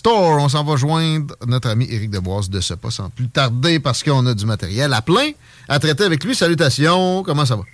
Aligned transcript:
Store, 0.00 0.42
on 0.42 0.48
s'en 0.48 0.64
va 0.64 0.76
joindre 0.76 1.36
notre 1.46 1.68
ami 1.68 1.86
Éric 1.90 2.08
Deboise 2.08 2.48
de 2.48 2.62
ce 2.62 2.72
pas 2.72 2.90
sans 2.90 3.10
plus 3.10 3.28
tarder 3.28 3.80
parce 3.80 4.02
qu'on 4.02 4.24
a 4.24 4.32
du 4.32 4.46
matériel 4.46 4.94
à 4.94 5.02
plein 5.02 5.32
à 5.68 5.78
traiter 5.78 6.04
avec 6.04 6.24
lui. 6.24 6.34
Salutations, 6.34 7.22
comment 7.22 7.44
ça 7.44 7.56
va? 7.56 7.64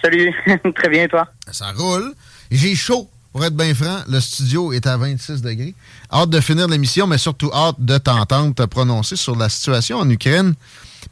Salut, 0.00 0.32
très 0.76 0.88
bien 0.88 1.08
toi? 1.08 1.26
Ça 1.50 1.72
roule. 1.76 2.14
J'ai 2.52 2.76
chaud, 2.76 3.10
pour 3.32 3.44
être 3.44 3.56
bien 3.56 3.74
franc. 3.74 3.98
Le 4.06 4.20
studio 4.20 4.72
est 4.72 4.86
à 4.86 4.96
26 4.96 5.42
degrés. 5.42 5.74
Hâte 6.12 6.30
de 6.30 6.40
finir 6.40 6.68
l'émission, 6.68 7.08
mais 7.08 7.18
surtout 7.18 7.50
hâte 7.52 7.80
de 7.80 7.98
t'entendre 7.98 8.54
te 8.54 8.62
prononcer 8.62 9.16
sur 9.16 9.34
la 9.34 9.48
situation 9.48 9.98
en 9.98 10.08
Ukraine 10.08 10.54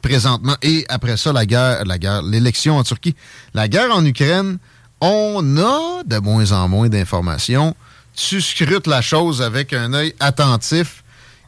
présentement. 0.01 0.55
Et 0.61 0.85
après 0.87 1.17
ça, 1.17 1.33
la 1.33 1.45
guerre, 1.45 1.83
la 1.83 1.97
guerre, 1.97 2.21
l'élection 2.21 2.77
en 2.77 2.83
Turquie. 2.83 3.13
La 3.53 3.67
guerre 3.67 3.93
en 3.93 4.05
Ukraine, 4.05 4.57
on 5.01 5.57
a 5.57 6.03
de 6.05 6.17
moins 6.19 6.53
en 6.53 6.69
moins 6.69 6.87
d'informations. 6.87 7.75
Tu 8.19 8.41
scrutes 8.41 8.85
la 8.85 9.01
chose 9.01 9.41
avec 9.41 9.71
un 9.71 9.93
œil 9.93 10.13
attentif. 10.19 11.05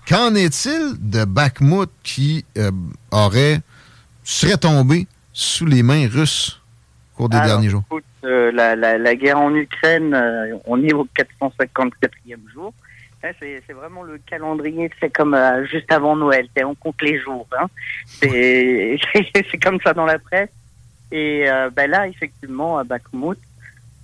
Qu'en 0.08 0.34
est-il 0.36 0.94
de 1.02 1.26
Bakhmut 1.26 1.90
qui 2.02 2.46
euh, 2.58 2.72
aurait 3.12 3.60
serait 4.24 4.56
tombé 4.56 5.06
sous 5.34 5.66
les 5.66 5.84
mains 5.84 6.08
russes 6.08 6.62
au 7.14 7.18
cours 7.18 7.30
des 7.30 7.36
Alors, 7.36 7.48
derniers 7.50 7.70
jours? 7.70 7.84
écoute, 7.88 8.06
euh, 8.24 8.54
la, 8.54 8.78
la, 8.78 8.98
la 8.98 9.16
guerre 9.16 9.40
en 9.40 9.54
Ukraine, 9.54 10.14
euh, 10.14 10.56
on 10.66 10.82
est 10.82 10.94
au 10.94 11.06
454e 11.42 11.92
jour. 12.54 12.74
Là, 13.22 13.32
C'est 13.40 13.74
vraiment 13.74 14.04
le 14.04 14.18
calendrier, 14.26 14.90
c'est 15.02 15.12
comme 15.12 15.34
euh, 15.34 15.66
juste 15.66 15.92
avant 15.92 16.16
Noël, 16.16 16.48
on 16.64 16.74
compte 16.74 17.02
les 17.02 17.20
jours. 17.20 17.48
Hein. 17.60 17.68
C'est 18.08 18.98
c'est 19.34 19.62
comme 19.62 19.80
ça 19.84 19.94
dans 19.94 20.06
la 20.06 20.20
presse. 20.20 20.50
Et 21.12 21.50
euh, 21.50 21.70
ben 21.70 21.92
là, 21.92 22.08
effectivement, 22.08 22.78
à 22.78 22.86
Bakhmut, 22.86 23.38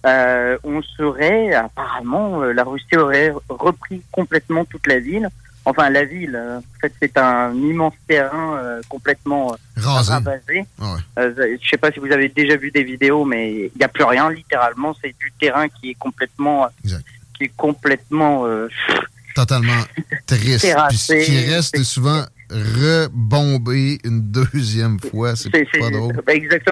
euh, 0.08 0.58
on 0.64 0.82
serait, 0.82 1.54
apparemment, 1.54 2.42
euh, 2.42 2.54
la 2.54 2.64
Russie 2.64 2.96
aurait 2.98 3.34
repris 3.50 4.02
complètement 4.12 4.66
toute 4.66 4.88
la 4.88 5.00
ville. 5.00 5.30
Enfin, 5.66 5.90
la 5.90 6.06
ville, 6.06 6.36
euh, 6.36 6.60
en 6.60 6.80
fait, 6.80 6.94
c'est 7.02 7.18
un 7.18 7.54
immense 7.54 7.94
terrain 8.08 8.80
complètement 8.88 9.56
Rasé. 9.76 10.14
ravagé. 10.14 10.66
Ah 10.80 10.96
ouais. 11.18 11.58
Je 11.62 11.70
sais 11.70 11.78
pas 11.78 11.92
si 11.92 12.00
vous 12.00 12.12
avez 12.12 12.30
déjà 12.30 12.56
vu 12.56 12.72
des 12.72 12.84
vidéos, 12.84 13.26
mais 13.26 13.54
il 13.54 13.72
n'y 13.78 13.84
a 13.84 13.90
plus 13.90 14.06
rien, 14.06 14.32
littéralement. 14.32 14.96
C'est 15.02 15.14
du 15.20 15.32
terrain 15.40 15.68
qui 15.68 15.92
est 15.92 15.96
complètement, 16.00 16.68
Exact. 16.84 17.06
qui 17.38 17.44
est 17.46 17.52
complètement. 17.58 18.46
Totalement 19.36 19.84
triste. 20.26 20.62
Terrassé, 20.62 21.16
Puis 21.16 21.26
ce 21.26 21.30
qui 21.32 21.54
reste 21.54 21.76
est 21.78 21.84
souvent 21.84 22.24
rebombé 22.50 24.00
une 24.04 24.22
deuxième 24.32 25.00
fois. 25.00 25.36
C'est 25.36 25.50
pas 25.52 25.90
drôle. 25.90 26.16
exactement. 26.28 26.72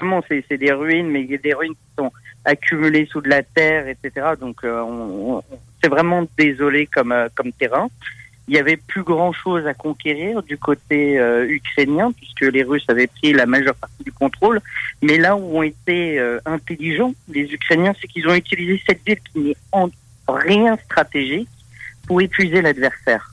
Vraiment, 0.00 0.24
c'est 0.28 0.56
des 0.56 0.72
ruines, 0.72 1.08
mais 1.10 1.22
il 1.22 1.30
y 1.30 1.34
a 1.34 1.38
des 1.38 1.52
ruines 1.54 1.74
qui 1.74 1.94
sont 1.98 2.10
accumulées 2.44 3.06
sous 3.10 3.20
de 3.20 3.28
la 3.28 3.42
terre, 3.42 3.86
etc. 3.88 4.28
Donc, 4.40 4.64
euh, 4.64 4.80
on, 4.80 5.36
on- 5.36 5.42
c'est 5.82 5.90
vraiment 5.90 6.26
désolé 6.38 6.86
comme, 6.86 7.12
euh, 7.12 7.28
comme 7.34 7.52
terrain. 7.52 7.88
Il 8.48 8.54
y 8.54 8.58
avait 8.58 8.76
plus 8.78 9.02
grand 9.02 9.32
chose 9.32 9.66
à 9.66 9.74
conquérir 9.74 10.42
du 10.42 10.56
côté 10.58 11.18
euh, 11.18 11.46
ukrainien, 11.48 12.10
puisque 12.12 12.40
les 12.40 12.62
Russes 12.62 12.84
avaient 12.88 13.06
pris 13.06 13.32
la 13.32 13.46
majeure 13.46 13.74
partie 13.76 14.02
du 14.02 14.10
contrôle. 14.12 14.60
Mais 15.02 15.18
là 15.18 15.36
où 15.36 15.58
ont 15.58 15.62
été 15.62 16.18
euh, 16.18 16.38
intelligents, 16.46 17.12
les 17.28 17.42
Ukrainiens, 17.52 17.94
c'est 18.00 18.08
qu'ils 18.08 18.26
ont 18.26 18.34
utilisé 18.34 18.82
cette 18.86 19.04
ville 19.06 19.20
qui 19.32 19.38
n'est 19.40 19.56
en 19.72 19.88
rien 20.28 20.76
stratégique 20.84 21.48
pour 22.06 22.20
épuiser 22.22 22.60
l'adversaire. 22.62 23.32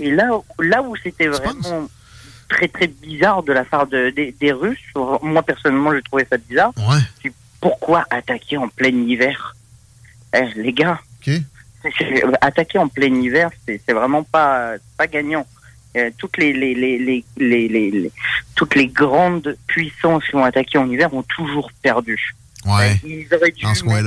Et 0.00 0.10
là, 0.10 0.30
là 0.58 0.82
où 0.82 0.96
c'était 0.96 1.28
vraiment 1.28 1.86
très 2.48 2.68
très 2.68 2.86
bizarre 2.86 3.42
de 3.42 3.52
la 3.52 3.64
part 3.64 3.86
de- 3.86 4.10
des- 4.10 4.32
des 4.32 4.52
Russes, 4.52 4.78
moi 5.22 5.42
personnellement, 5.42 5.92
j'ai 5.94 6.02
trouvé 6.02 6.26
ça 6.30 6.36
bizarre. 6.38 6.72
Ouais. 6.76 7.30
Pourquoi 7.60 8.04
attaquer 8.10 8.56
en 8.56 8.68
plein 8.68 8.88
hiver? 8.88 9.54
Eh, 10.34 10.44
Les 10.56 10.72
gars, 10.72 11.00
attaquer 12.40 12.78
en 12.78 12.88
plein 12.88 13.14
hiver, 13.14 13.50
c'est 13.66 13.92
vraiment 13.92 14.22
pas 14.22 14.72
pas 14.96 15.06
gagnant. 15.06 15.46
Euh, 15.96 16.10
toutes 16.18 16.36
les, 16.36 16.52
les, 16.52 16.74
les, 16.74 17.24
les, 17.38 18.12
toutes 18.54 18.74
les 18.74 18.86
grandes 18.88 19.56
puissances 19.66 20.24
qui 20.28 20.36
ont 20.36 20.44
attaqué 20.44 20.76
en 20.78 20.88
hiver 20.88 21.12
ont 21.14 21.22
toujours 21.22 21.70
perdu. 21.82 22.34
Ouais. 22.66 22.96
Ils 23.04 23.26
auraient 23.34 23.50
dû 23.52 23.64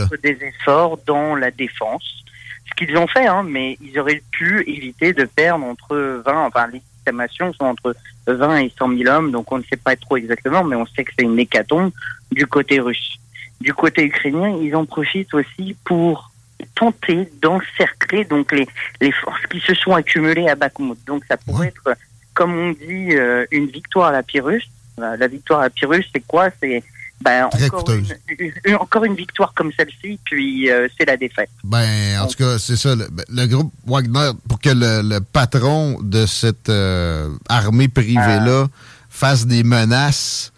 mettre 0.07 0.21
des 0.21 0.37
efforts 0.45 0.99
dans 1.07 1.35
la 1.35 1.49
défense, 1.49 2.23
ce 2.69 2.73
qu'ils 2.75 2.95
ont 2.97 3.07
fait, 3.07 3.25
hein, 3.25 3.43
mais 3.43 3.77
ils 3.81 3.97
auraient 3.99 4.21
pu 4.31 4.63
éviter 4.69 5.11
de 5.13 5.25
perdre 5.25 5.65
entre 5.65 6.21
20, 6.23 6.45
enfin 6.45 6.67
les 6.67 6.81
estimations 7.01 7.53
sont 7.53 7.65
entre 7.65 7.95
20 8.27 8.57
et 8.57 8.73
100 8.77 8.97
000 8.97 9.09
hommes, 9.09 9.31
donc 9.31 9.51
on 9.51 9.57
ne 9.57 9.63
sait 9.63 9.77
pas 9.77 9.95
trop 9.95 10.17
exactement, 10.17 10.63
mais 10.63 10.75
on 10.75 10.85
sait 10.85 11.03
que 11.03 11.11
c'est 11.17 11.25
une 11.25 11.39
hécatombe 11.39 11.91
du 12.31 12.47
côté 12.47 12.79
russe. 12.79 13.17
Du 13.59 13.73
côté 13.73 14.03
ukrainien, 14.03 14.49
ils 14.61 14.75
en 14.75 14.85
profitent 14.85 15.33
aussi 15.33 15.75
pour 15.83 16.31
tenter 16.75 17.29
d'encercler 17.41 18.23
donc 18.25 18.51
les, 18.51 18.67
les 19.01 19.11
forces 19.11 19.45
qui 19.47 19.59
se 19.59 19.73
sont 19.73 19.93
accumulées 19.93 20.47
à 20.47 20.55
Bakhmut. 20.55 20.97
Donc 21.05 21.23
ça 21.27 21.37
pourrait 21.37 21.67
être, 21.67 21.95
comme 22.33 22.55
on 22.55 22.71
dit, 22.71 23.15
euh, 23.15 23.45
une 23.51 23.67
victoire 23.67 24.09
à 24.09 24.11
la 24.11 24.23
Pyrrhus. 24.23 24.63
La, 24.97 25.17
la 25.17 25.27
victoire 25.27 25.61
à 25.61 25.63
la 25.63 25.69
Pyrrhus, 25.69 26.05
c'est 26.13 26.25
quoi? 26.25 26.49
C'est 26.61 26.83
ben, 27.21 27.49
Très 27.49 27.65
encore, 27.67 27.83
coûteuse. 27.85 28.15
une, 28.39 28.51
une- 28.65 28.75
encore 28.75 29.03
une 29.05 29.15
victoire 29.15 29.53
comme 29.53 29.71
celle-ci, 29.77 30.19
puis 30.25 30.69
euh, 30.71 30.87
c'est 30.97 31.05
la 31.05 31.17
défaite. 31.17 31.49
Ben, 31.63 32.19
en 32.19 32.27
tout 32.27 32.37
cas, 32.37 32.57
c'est 32.59 32.75
ça. 32.75 32.95
Le, 32.95 33.07
ben, 33.11 33.23
le 33.29 33.45
groupe 33.47 33.71
Wagner, 33.85 34.31
pour 34.47 34.59
que 34.59 34.69
le, 34.69 35.01
le 35.07 35.19
patron 35.21 35.97
de 36.01 36.25
cette 36.25 36.69
euh, 36.69 37.29
armée 37.49 37.87
privée-là 37.87 38.67
fasse 39.09 39.45
des 39.45 39.63
menaces 39.63 40.51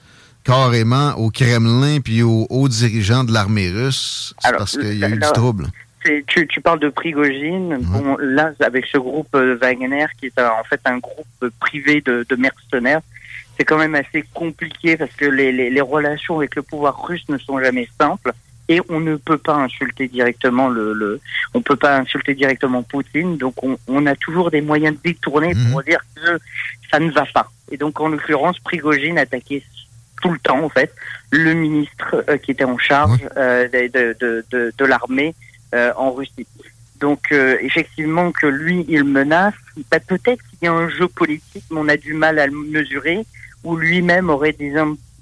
carrément 0.43 1.11
au 1.17 1.29
Kremlin 1.29 1.99
puis 2.01 2.21
aux 2.21 2.47
hauts 2.49 2.67
dirigeants 2.67 3.23
de 3.23 3.31
l'armée 3.31 3.69
russe, 3.69 4.33
c'est 4.39 4.47
Alors, 4.49 4.59
parce 4.59 4.77
qu'il 4.77 4.97
y 4.97 5.03
a 5.03 5.09
eu 5.09 5.17
là- 5.17 5.27
du 5.27 5.33
trouble. 5.33 5.67
Tu, 6.27 6.45
tu 6.47 6.59
parles 6.59 6.81
de 6.81 6.89
Prigogine. 6.89 7.77
Bon, 7.79 8.17
là, 8.19 8.51
avec 8.59 8.85
ce 8.91 8.97
groupe 8.97 9.33
euh, 9.35 9.57
Wagner, 9.61 10.05
qui 10.19 10.25
est 10.25 10.37
un- 10.37 10.49
en 10.49 10.63
fait 10.69 10.81
un 10.83 10.97
groupe 10.97 11.25
privé 11.61 12.01
de, 12.05 12.25
de 12.29 12.35
mercenaires, 12.35 12.99
c'est 13.57 13.65
quand 13.65 13.77
même 13.77 13.95
assez 13.95 14.23
compliqué 14.33 14.97
parce 14.97 15.13
que 15.13 15.25
les, 15.25 15.51
les, 15.51 15.69
les, 15.69 15.81
relations 15.81 16.37
avec 16.37 16.55
le 16.55 16.63
pouvoir 16.63 17.05
russe 17.05 17.23
ne 17.29 17.37
sont 17.37 17.59
jamais 17.59 17.87
simples 17.99 18.33
et 18.69 18.79
on 18.89 18.99
ne 18.99 19.15
peut 19.15 19.37
pas 19.37 19.55
insulter 19.55 20.07
directement 20.07 20.69
le, 20.69 20.93
le 20.93 21.19
on 21.53 21.61
peut 21.61 21.75
pas 21.75 21.97
insulter 21.97 22.33
directement 22.33 22.83
Poutine. 22.83 23.37
Donc 23.37 23.63
on, 23.63 23.77
on 23.87 24.05
a 24.05 24.15
toujours 24.15 24.51
des 24.51 24.61
moyens 24.61 24.97
détournés 25.03 25.53
mmh. 25.53 25.71
pour 25.71 25.83
dire 25.83 25.99
que 26.15 26.39
ça 26.91 26.99
ne 26.99 27.11
va 27.11 27.25
pas. 27.33 27.51
Et 27.71 27.77
donc 27.77 27.99
en 27.99 28.07
l'occurrence 28.07 28.59
Prigogine 28.59 29.17
attaquait 29.17 29.63
tout 30.21 30.31
le 30.31 30.39
temps 30.39 30.63
en 30.63 30.69
fait 30.69 30.93
le 31.31 31.53
ministre 31.53 32.23
euh, 32.29 32.37
qui 32.37 32.51
était 32.51 32.63
en 32.63 32.77
charge 32.77 33.19
euh, 33.35 33.67
de, 33.67 34.15
de, 34.19 34.45
de, 34.49 34.73
de 34.75 34.85
l'armée 34.85 35.35
euh, 35.75 35.91
en 35.97 36.11
Russie. 36.11 36.47
Donc 36.99 37.31
euh, 37.31 37.57
effectivement 37.61 38.31
que 38.31 38.47
lui 38.47 38.85
il 38.87 39.03
menace. 39.03 39.55
Bah, 39.91 39.99
peut-être 39.99 40.41
qu'il 40.49 40.59
y 40.61 40.67
a 40.67 40.71
un 40.71 40.87
jeu 40.87 41.07
politique 41.07 41.65
mais 41.71 41.79
on 41.79 41.89
a 41.89 41.97
du 41.97 42.13
mal 42.13 42.39
à 42.39 42.47
le 42.47 42.53
mesurer 42.53 43.25
où 43.63 43.75
lui-même 43.75 44.29
aurait 44.29 44.53
des 44.53 44.73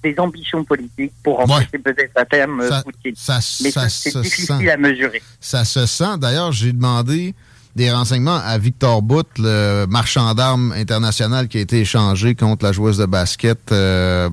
des 0.03 0.15
ambitions 0.17 0.63
politiques 0.63 1.13
pour 1.23 1.37
remplacer 1.37 1.67
ouais. 1.73 1.79
peut-être 1.79 2.11
à 2.15 2.25
terme 2.25 2.67
ça, 2.67 2.81
Poutine. 2.81 3.13
Ça, 3.15 3.39
Mais 3.61 3.71
ça 3.71 3.87
c'est 3.87 4.19
difficile 4.19 4.45
sent. 4.45 4.69
à 4.69 4.77
mesurer. 4.77 5.21
Ça 5.39 5.63
se 5.63 5.85
sent. 5.85 6.17
D'ailleurs, 6.19 6.51
j'ai 6.51 6.73
demandé 6.73 7.35
des 7.75 7.91
renseignements 7.91 8.39
à 8.43 8.57
Victor 8.57 9.01
Bout, 9.01 9.27
le 9.37 9.85
marchand 9.85 10.33
d'armes 10.33 10.73
international 10.73 11.47
qui 11.47 11.57
a 11.57 11.61
été 11.61 11.79
échangé 11.79 12.35
contre 12.35 12.65
la 12.65 12.71
joueuse 12.71 12.97
de 12.97 13.05
basket 13.05 13.71
euh, 13.71 14.29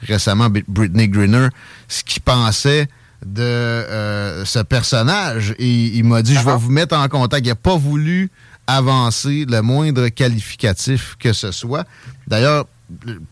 récemment, 0.00 0.48
Britney 0.66 1.08
Greener, 1.08 1.48
ce 1.86 2.02
qu'il 2.02 2.22
pensait 2.22 2.88
de 3.24 3.42
euh, 3.42 4.44
ce 4.44 4.60
personnage. 4.60 5.54
Et 5.58 5.68
il 5.70 6.04
m'a 6.04 6.22
dit, 6.22 6.34
je 6.34 6.44
vais 6.44 6.56
vous 6.56 6.70
mettre 6.70 6.96
en 6.96 7.06
contact. 7.08 7.44
Il 7.44 7.50
n'a 7.50 7.54
pas 7.54 7.76
voulu 7.76 8.30
avancer 8.66 9.46
le 9.48 9.60
moindre 9.62 10.08
qualificatif 10.08 11.16
que 11.18 11.32
ce 11.32 11.52
soit. 11.52 11.84
D'ailleurs, 12.26 12.66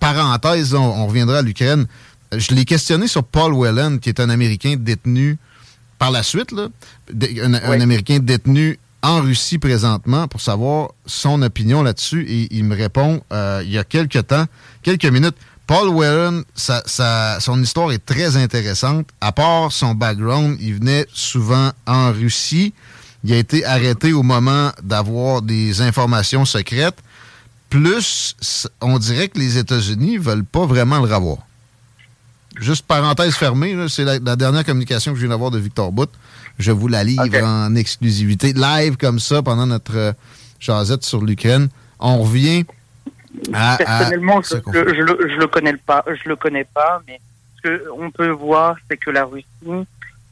parenthèse, 0.01 0.75
on, 0.75 0.79
on 0.79 1.07
reviendra 1.07 1.39
à 1.39 1.43
l'Ukraine. 1.43 1.87
Je 2.33 2.55
l'ai 2.55 2.65
questionné 2.65 3.09
sur 3.09 3.25
Paul 3.25 3.53
Whelan, 3.53 3.99
qui 3.99 4.09
est 4.09 4.21
un 4.21 4.31
Américain 4.31 4.75
détenu 4.79 5.39
par 5.99 6.11
la 6.11 6.23
suite, 6.23 6.53
là, 6.53 6.69
un, 7.11 7.55
oui. 7.55 7.61
un, 7.63 7.81
Américain 7.81 8.19
détenu 8.21 8.79
en 9.03 9.21
Russie 9.21 9.59
présentement, 9.59 10.29
pour 10.29 10.41
savoir 10.41 10.91
son 11.07 11.43
opinion 11.43 11.83
là-dessus. 11.83 12.27
Et 12.29 12.49
il 12.51 12.65
me 12.65 12.77
répond 12.77 13.23
euh, 13.33 13.63
il 13.65 13.71
y 13.71 13.79
a 13.79 13.85
quelques 13.85 14.27
temps, 14.27 14.47
quelques 14.83 15.07
minutes. 15.07 15.37
Paul 15.67 15.89
Whelan, 15.89 16.43
sa, 16.55 16.83
sa, 16.87 17.41
son 17.41 17.63
histoire 17.63 17.93
est 17.93 18.05
très 18.05 18.37
intéressante. 18.37 19.07
À 19.21 19.33
part 19.33 19.71
son 19.71 19.95
background, 19.95 20.57
il 20.61 20.77
venait 20.77 21.07
souvent 21.13 21.73
en 21.87 22.11
Russie. 22.13 22.73
Il 23.25 23.33
a 23.33 23.37
été 23.37 23.65
arrêté 23.65 24.13
au 24.13 24.23
moment 24.23 24.73
d'avoir 24.83 25.43
des 25.43 25.83
informations 25.83 26.45
secrètes 26.45 26.99
plus, 27.69 28.35
on 28.81 28.99
dirait 28.99 29.29
que 29.29 29.39
les 29.39 29.59
États-Unis 29.59 30.19
ne 30.19 30.23
veulent 30.23 30.45
pas 30.45 30.67
vraiment 30.67 30.99
le 30.99 31.13
revoir. 31.13 31.39
Juste 32.59 32.87
parenthèse 32.87 33.35
fermée, 33.35 33.77
c'est 33.89 34.05
la, 34.05 34.19
la, 34.19 34.37
dernière 34.37 34.65
communication 34.65 35.13
que 35.13 35.19
je 35.19 35.23
viens 35.23 35.31
d'avoir 35.31 35.51
de 35.51 35.59
Victor 35.59 35.93
Bout. 35.93 36.11
Je 36.59 36.73
vous 36.73 36.89
la 36.89 37.05
livre 37.05 37.25
okay. 37.25 37.41
en 37.43 37.75
exclusivité, 37.77 38.53
live 38.53 38.97
comme 38.97 39.21
ça, 39.21 39.43
pendant 39.43 39.67
notre 39.67 39.97
euh, 39.97 40.13
jasette 40.59 41.05
sur 41.05 41.23
l'Ukraine. 41.23 41.69
On 42.01 42.19
revient 42.19 42.65
à. 43.53 43.77
Personnellement, 43.77 44.39
à 44.39 44.43
je, 44.43 44.57
je, 44.73 44.73
je, 44.73 45.03
le, 45.03 45.19
je 45.29 45.37
le 45.37 45.47
connais 45.47 45.77
pas, 45.77 46.05
je 46.09 46.29
le 46.29 46.35
connais 46.35 46.65
pas, 46.65 47.01
mais 47.07 47.21
ce 47.63 47.91
qu'on 47.91 48.11
peut 48.11 48.31
voir, 48.31 48.77
c'est 48.91 48.97
que 48.97 49.11
la 49.11 49.25
Russie, 49.25 49.47
euh, 49.69 49.85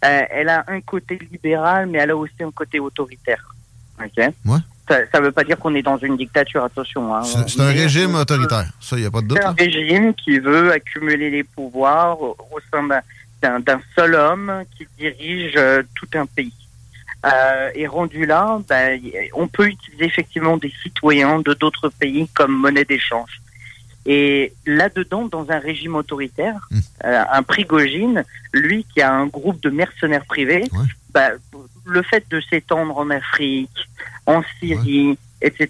elle 0.03 0.49
a 0.49 0.65
un 0.67 0.81
côté 0.81 1.19
libéral, 1.31 1.87
mais 1.87 1.99
elle 1.99 2.11
a 2.11 2.17
aussi 2.17 2.43
un 2.43 2.51
côté 2.51 2.81
autoritaire. 2.81 3.55
Ok. 4.01 4.33
Ouais 4.47 4.59
ça 4.89 5.21
ne 5.21 5.25
veut 5.27 5.33
pas 5.33 5.45
dire 5.45 5.59
qu'on 5.59 5.75
est 5.75 5.83
dans 5.83 5.97
une 5.99 6.17
dictature, 6.17 6.65
attention. 6.65 7.15
Hein. 7.15 7.23
C'est 7.25 7.61
un 7.61 7.67
régime 7.73 8.15
euh, 8.15 8.21
autoritaire, 8.23 8.71
ça, 8.81 8.97
il 8.97 9.01
n'y 9.01 9.07
a 9.07 9.11
pas 9.11 9.21
de 9.21 9.27
doute. 9.29 9.39
C'est 9.41 9.45
un 9.45 9.49
là. 9.51 9.57
régime 9.59 10.15
qui 10.15 10.39
veut 10.39 10.73
accumuler 10.73 11.31
les 11.31 11.45
pouvoirs 11.45 12.21
au, 12.21 12.37
au 12.53 12.59
sein 12.71 12.87
d'un 13.43 13.81
seul 13.95 14.15
homme 14.15 14.63
qui 14.77 14.87
dirige 14.99 15.55
euh, 15.57 15.83
tout 15.95 16.09
un 16.15 16.27
pays. 16.27 16.53
Euh, 17.25 17.71
et 17.75 17.87
rendu 17.87 18.25
là, 18.27 18.61
ben, 18.69 19.01
on 19.35 19.49
peut 19.49 19.67
utiliser 19.67 20.05
effectivement 20.05 20.57
des 20.57 20.73
citoyens 20.83 21.41
de 21.41 21.55
d'autres 21.55 21.89
pays 21.89 22.29
comme 22.35 22.53
monnaie 22.53 22.85
d'échange. 22.85 23.41
Et 24.09 24.53
là-dedans, 24.67 25.25
dans 25.27 25.51
un 25.51 25.59
régime 25.59 25.97
autoritaire, 25.97 26.69
Hmm. 26.71 26.79
euh, 27.05 27.25
un 27.33 27.43
Prigogine, 27.43 28.23
lui 28.53 28.87
qui 28.95 29.01
a 29.03 29.13
un 29.13 29.27
groupe 29.27 29.61
de 29.63 29.71
mercenaires 29.71 30.25
privés, 30.27 30.63
Ouais. 30.73 30.87
bah, 31.13 31.31
le 31.87 32.03
fait 32.03 32.25
de 32.31 32.41
s'étendre 32.41 32.97
en 32.97 33.11
Afrique, 33.11 33.89
en 34.27 34.43
Syrie, 34.61 35.17
etc., 35.43 35.69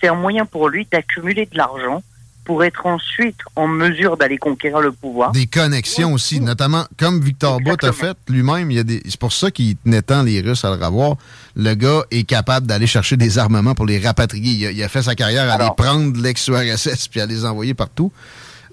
c'est 0.00 0.08
un 0.08 0.14
moyen 0.14 0.46
pour 0.46 0.68
lui 0.68 0.86
d'accumuler 0.90 1.46
de 1.46 1.56
l'argent 1.56 2.02
pour 2.44 2.62
être 2.62 2.84
ensuite 2.84 3.38
en 3.56 3.66
mesure 3.66 4.18
d'aller 4.18 4.36
conquérir 4.36 4.80
le 4.80 4.92
pouvoir. 4.92 5.32
Des 5.32 5.46
connexions 5.46 6.12
aussi, 6.12 6.40
notamment 6.42 6.84
comme 6.98 7.18
Victor 7.22 7.58
Bout 7.58 7.82
a 7.82 7.92
fait 7.92 8.14
lui-même. 8.28 8.70
il 8.70 8.76
y 8.76 8.80
a 8.80 8.82
des- 8.82 9.00
C'est 9.06 9.18
pour 9.18 9.32
ça 9.32 9.50
qu'il 9.50 9.76
tenait 9.78 10.02
tant 10.02 10.22
les 10.22 10.42
Russes 10.42 10.62
à 10.62 10.76
le 10.76 10.84
revoir. 10.84 11.16
Le 11.56 11.72
gars 11.74 12.02
est 12.10 12.24
capable 12.24 12.66
d'aller 12.66 12.86
chercher 12.86 13.16
des 13.16 13.38
armements 13.38 13.74
pour 13.74 13.86
les 13.86 13.98
rapatrier. 13.98 14.52
Il 14.52 14.66
a, 14.66 14.70
il 14.72 14.82
a 14.82 14.88
fait 14.90 15.00
sa 15.02 15.14
carrière 15.14 15.48
à 15.50 15.54
Alors. 15.54 15.74
les 15.78 15.82
prendre 15.84 16.20
l'ex-URSS 16.20 17.08
puis 17.08 17.22
à 17.22 17.26
les 17.26 17.46
envoyer 17.46 17.72
partout. 17.72 18.12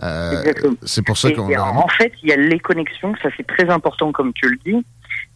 Euh, 0.03 0.43
c'est 0.83 1.03
pour 1.03 1.17
ça 1.17 1.31
qu'on 1.31 1.43
en 1.55 1.87
fait, 1.87 2.11
il 2.23 2.29
y 2.29 2.33
a 2.33 2.35
les 2.35 2.59
connexions, 2.59 3.13
ça 3.21 3.29
c'est 3.37 3.45
très 3.45 3.69
important 3.69 4.11
comme 4.11 4.33
tu 4.33 4.49
le 4.49 4.57
dis, 4.65 4.83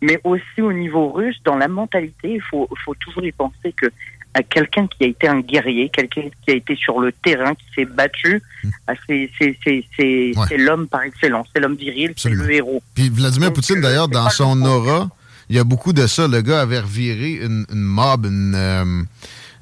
mais 0.05 0.19
aussi 0.23 0.61
au 0.61 0.71
niveau 0.71 1.09
russe, 1.11 1.37
dans 1.43 1.55
la 1.55 1.67
mentalité, 1.67 2.33
il 2.35 2.41
faut, 2.41 2.67
faut 2.83 2.95
toujours 2.95 3.25
y 3.25 3.31
penser 3.31 3.73
que 3.75 3.87
à 4.35 4.43
quelqu'un 4.43 4.85
qui 4.87 5.05
a 5.05 5.07
été 5.07 5.27
un 5.29 5.39
guerrier, 5.39 5.89
quelqu'un 5.89 6.23
qui 6.43 6.51
a 6.51 6.55
été 6.55 6.75
sur 6.75 6.99
le 6.99 7.13
terrain, 7.13 7.55
qui 7.55 7.65
s'est 7.73 7.85
battu, 7.85 8.41
ah, 8.87 8.93
c'est 9.07 9.29
Hmm. 9.37 10.39
Ouais. 10.39 10.45
c'est 10.49 10.57
l'homme 10.57 10.87
par 10.87 11.03
excellence, 11.03 11.47
c'est 11.53 11.61
l'homme 11.61 11.75
viril, 11.75 12.13
c'est 12.17 12.29
le 12.29 12.51
héros. 12.51 12.81
Puis 12.93 13.09
Vladimir 13.09 13.47
Donc, 13.47 13.55
Poutine, 13.55 13.77
euh, 13.77 13.81
d'ailleurs, 13.81 14.07
dans 14.09 14.29
son 14.29 14.61
aura, 14.63 15.09
il 15.49 15.55
y 15.55 15.59
a 15.59 15.63
beaucoup 15.63 15.93
de 15.93 16.05
ça. 16.07 16.27
Le 16.27 16.41
gars 16.41 16.61
avait 16.61 16.79
reviré 16.79 17.39
une, 17.45 17.65
une 17.71 17.81
mob, 17.81 18.25
une, 18.25 18.53
euh, 18.55 18.83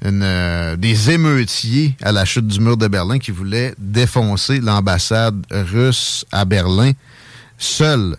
une, 0.04 0.22
euh, 0.22 0.76
des 0.76 1.10
émeutiers 1.12 1.96
à 2.02 2.10
la 2.10 2.24
chute 2.24 2.46
du 2.48 2.60
mur 2.60 2.76
de 2.76 2.88
Berlin 2.88 3.18
qui 3.18 3.30
voulaient 3.30 3.74
défoncer 3.78 4.60
l'ambassade 4.60 5.40
russe 5.50 6.26
à 6.32 6.44
Berlin 6.44 6.92
seul. 7.58 8.16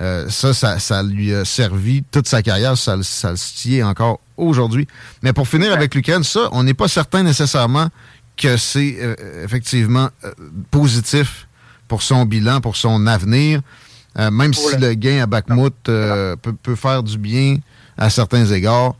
Euh, 0.00 0.28
ça, 0.30 0.54
ça, 0.54 0.78
ça 0.78 1.02
lui 1.02 1.34
a 1.34 1.44
servi 1.44 2.02
toute 2.10 2.26
sa 2.26 2.42
carrière, 2.42 2.76
ça, 2.78 2.96
le- 2.96 3.02
ça 3.02 3.30
le 3.32 3.36
tient 3.36 3.88
encore 3.88 4.20
aujourd'hui. 4.38 4.86
Mais 5.22 5.32
pour 5.34 5.46
finir 5.46 5.72
avec 5.72 5.94
l'Ukraine, 5.94 6.24
ça, 6.24 6.48
on 6.52 6.62
n'est 6.62 6.74
pas 6.74 6.88
certain 6.88 7.22
nécessairement 7.22 7.88
que 8.36 8.56
c'est 8.56 8.96
euh, 9.00 9.44
effectivement 9.44 10.08
euh, 10.24 10.32
positif 10.70 11.46
pour 11.88 12.02
son 12.02 12.24
bilan, 12.24 12.60
pour 12.60 12.76
son 12.76 13.06
avenir, 13.06 13.60
même 14.16 14.54
si 14.54 14.76
le- 14.78 14.94
gain 14.94 15.22
à 15.22 15.26
Bakhmut 15.26 15.74
peut, 15.84 16.36
peut 16.62 16.74
faire 16.74 17.02
du 17.02 17.18
bien 17.18 17.56
à 17.98 18.08
certains 18.10 18.46
égards. 18.46 18.94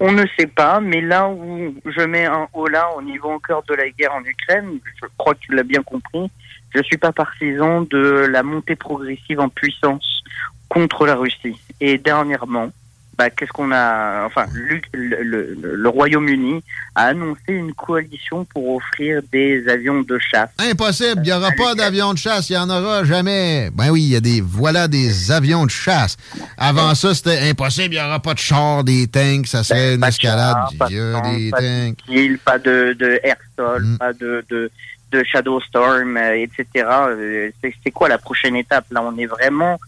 On 0.00 0.12
ne 0.12 0.24
sait 0.38 0.46
pas, 0.46 0.80
mais 0.80 1.02
là 1.02 1.28
où 1.28 1.74
je 1.84 2.00
mets 2.06 2.24
un 2.24 2.46
haut 2.54 2.66
là 2.68 2.88
au 2.96 3.02
niveau 3.02 3.30
encore 3.30 3.62
de 3.68 3.74
la 3.74 3.90
guerre 3.90 4.14
en 4.14 4.22
Ukraine, 4.24 4.78
je 5.02 5.06
crois 5.18 5.34
que 5.34 5.40
tu 5.40 5.54
l'as 5.54 5.62
bien 5.62 5.82
compris, 5.82 6.30
je 6.74 6.82
suis 6.82 6.98
pas 6.98 7.12
partisan 7.12 7.82
de 7.82 8.26
la 8.30 8.42
montée 8.42 8.76
progressive 8.76 9.40
en 9.40 9.48
puissance 9.48 10.22
contre 10.68 11.06
la 11.06 11.14
Russie. 11.16 11.56
Et 11.80 11.96
dernièrement, 11.98 12.70
bah, 13.16 13.30
qu'est-ce 13.30 13.50
qu'on 13.50 13.72
a 13.72 14.24
Enfin, 14.26 14.44
le, 14.52 14.80
le- 14.92 15.22
le- 15.22 15.74
le 15.74 15.88
Royaume-Uni 15.88 16.62
a 16.94 17.06
annoncé 17.06 17.40
une 17.48 17.72
coalition 17.74 18.44
pour 18.44 18.76
offrir 18.76 19.22
des 19.32 19.66
avions 19.68 20.02
de 20.02 20.18
chasse. 20.20 20.50
Impossible, 20.58 21.22
il 21.24 21.30
n'y 21.30 21.32
aura 21.32 21.50
pas 21.52 21.74
d'avions 21.74 22.12
de 22.12 22.18
chasse, 22.18 22.48
il 22.50 22.52
n'y 22.52 22.58
en 22.58 22.70
aura 22.70 23.02
jamais. 23.04 23.70
Ben 23.72 23.90
oui, 23.90 24.02
il 24.02 24.08
y 24.10 24.16
a 24.16 24.20
des 24.20 24.40
voilà 24.40 24.86
des 24.86 25.32
avions 25.32 25.64
de 25.66 25.70
chasse. 25.70 26.16
Avant 26.56 26.94
ça, 26.94 27.12
c'était 27.14 27.48
impossible, 27.48 27.94
il 27.94 27.98
n'y 27.98 28.04
aura 28.04 28.20
pas 28.20 28.34
de 28.34 28.38
chars, 28.38 28.84
des 28.84 29.08
tanks, 29.08 29.48
ça 29.48 29.64
serait 29.64 29.94
une 29.94 30.00
Pas 30.00 30.06
de 30.06 30.12
escalade. 30.12 30.56
Il 30.90 30.96
y 30.96 31.00
a 31.00 31.12
tanks, 31.20 31.36
des 31.36 31.50
pas 31.50 31.60
de 31.60 31.88
tanks. 31.88 32.38
pas 32.44 32.58
de, 32.58 32.92
de 32.98 33.20
air-sol, 33.24 33.82
Mm. 33.84 33.98
pas 33.98 34.12
de, 34.12 34.44
de, 34.48 34.70
de 35.12 35.24
Shadow 35.24 35.60
Storm, 35.60 36.16
euh, 36.16 36.34
etc. 36.44 36.86
Euh, 37.10 37.50
C'est 37.62 37.90
quoi 37.90 38.08
la 38.08 38.18
prochaine 38.18 38.56
étape 38.56 38.86
Là, 38.90 39.02
on 39.02 39.16
est 39.18 39.26
vraiment... 39.26 39.78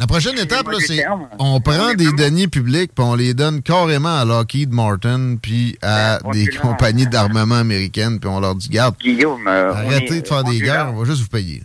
La 0.00 0.08
prochaine 0.08 0.36
étape, 0.36 0.66
c'est 0.80 1.04
on 1.38 1.60
prend 1.60 1.94
des 1.94 2.10
deniers 2.10 2.48
publics 2.48 2.90
puis 2.92 3.04
on 3.04 3.14
les 3.14 3.32
donne 3.32 3.62
carrément 3.62 4.18
à 4.18 4.24
Lockheed 4.24 4.72
Martin 4.72 5.36
puis 5.40 5.78
à 5.82 6.18
Ben, 6.24 6.32
des 6.32 6.48
compagnies 6.48 7.06
d'armement 7.06 7.54
américaines 7.60 8.18
puis 8.18 8.28
on 8.28 8.40
leur 8.40 8.56
dit 8.56 8.68
garde, 8.70 8.96
Guillaume, 8.98 9.46
euh, 9.46 9.72
arrêtez 9.72 10.16
est- 10.16 10.22
de 10.22 10.26
faire 10.26 10.42
des 10.42 10.58
guerres, 10.60 10.90
on 10.92 10.96
va 10.96 11.04
juste 11.04 11.22
vous 11.22 11.28
payer. 11.28 11.62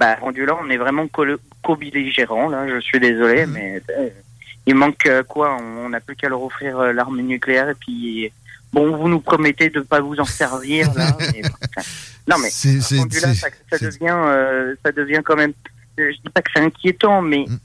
Bah, 0.00 0.16
rendu 0.20 0.44
là, 0.44 0.56
on 0.60 0.68
est 0.68 0.76
vraiment 0.76 1.06
co- 1.06 1.22
co-belligérant, 1.62 2.48
là, 2.48 2.66
je 2.68 2.80
suis 2.80 2.98
Mhm. 2.98 3.04
désolé, 3.04 3.46
mais 3.46 3.80
euh, 4.00 4.08
il 4.66 4.74
manque 4.74 5.06
euh, 5.06 5.22
quoi? 5.22 5.56
On 5.84 5.88
n'a 5.90 6.00
plus 6.00 6.16
qu'à 6.16 6.28
leur 6.28 6.42
offrir 6.42 6.76
l'arme 6.92 7.20
nucléaire 7.20 7.68
et 7.68 7.74
puis... 7.76 8.32
Bon, 8.72 8.96
vous 8.96 9.08
nous 9.08 9.20
promettez 9.20 9.70
de 9.70 9.78
pas 9.82 10.00
vous 10.00 10.18
en 10.18 10.24
servir, 10.24 10.92
là. 10.94 11.16
mais, 11.20 11.42
non, 12.28 12.36
mais 12.42 12.50
C'est- 12.50 12.80
c'est- 12.80 12.96
là, 12.96 13.34
ça, 13.34 13.78
devient, 13.78 14.08
euh, 14.10 14.74
ça 14.84 14.92
devient 14.92 15.20
quand 15.24 15.36
même. 15.36 15.52
euh, 15.98 16.10
Je 16.10 16.16
dis 16.22 16.28
pas 16.32 16.42
que 16.42 16.50
c'est 16.54 16.60
inquiétant, 16.62 17.22
mais 17.22 17.44
Mm. 17.48 17.58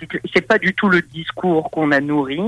c'est- 0.00 0.20
c'est 0.34 0.40
pas 0.40 0.58
du 0.58 0.74
tout 0.74 0.88
le 0.88 1.02
discours 1.02 1.70
qu'on 1.70 1.92
a 1.92 2.00
nourri 2.00 2.40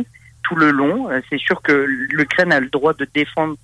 tout 0.42 0.56
le 0.56 0.70
long. 0.70 1.10
Euh, 1.10 1.20
C'est 1.30 1.38
sûr 1.38 1.60
que 1.62 1.72
l'Ukraine 2.10 2.52
a 2.52 2.60
le 2.60 2.68
droit 2.70 2.94
de 2.94 3.06
défendre 3.14 3.56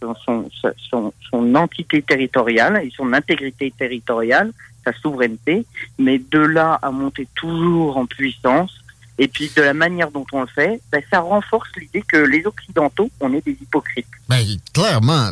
son, 0.00 0.48
son, 0.90 1.12
son, 1.30 1.54
entité 1.54 2.00
territoriale 2.02 2.80
et 2.84 2.90
son 2.96 3.12
intégrité 3.12 3.72
territoriale, 3.76 4.50
sa 4.84 4.92
souveraineté, 4.92 5.66
mais 5.98 6.18
de 6.18 6.38
là 6.38 6.78
à 6.82 6.90
monter 6.90 7.26
toujours 7.34 7.96
en 7.96 8.06
puissance, 8.06 8.72
et 9.18 9.28
puis 9.28 9.50
de 9.54 9.62
la 9.62 9.74
manière 9.74 10.10
dont 10.10 10.26
on 10.32 10.40
le 10.40 10.46
fait, 10.46 10.80
ben, 10.90 11.02
ça 11.10 11.20
renforce 11.20 11.68
l'idée 11.76 12.02
que 12.02 12.16
les 12.16 12.44
Occidentaux, 12.46 13.10
on 13.20 13.32
est 13.32 13.44
des 13.44 13.56
hypocrites. 13.60 14.06
Ben, 14.28 14.44
clairement, 14.72 15.30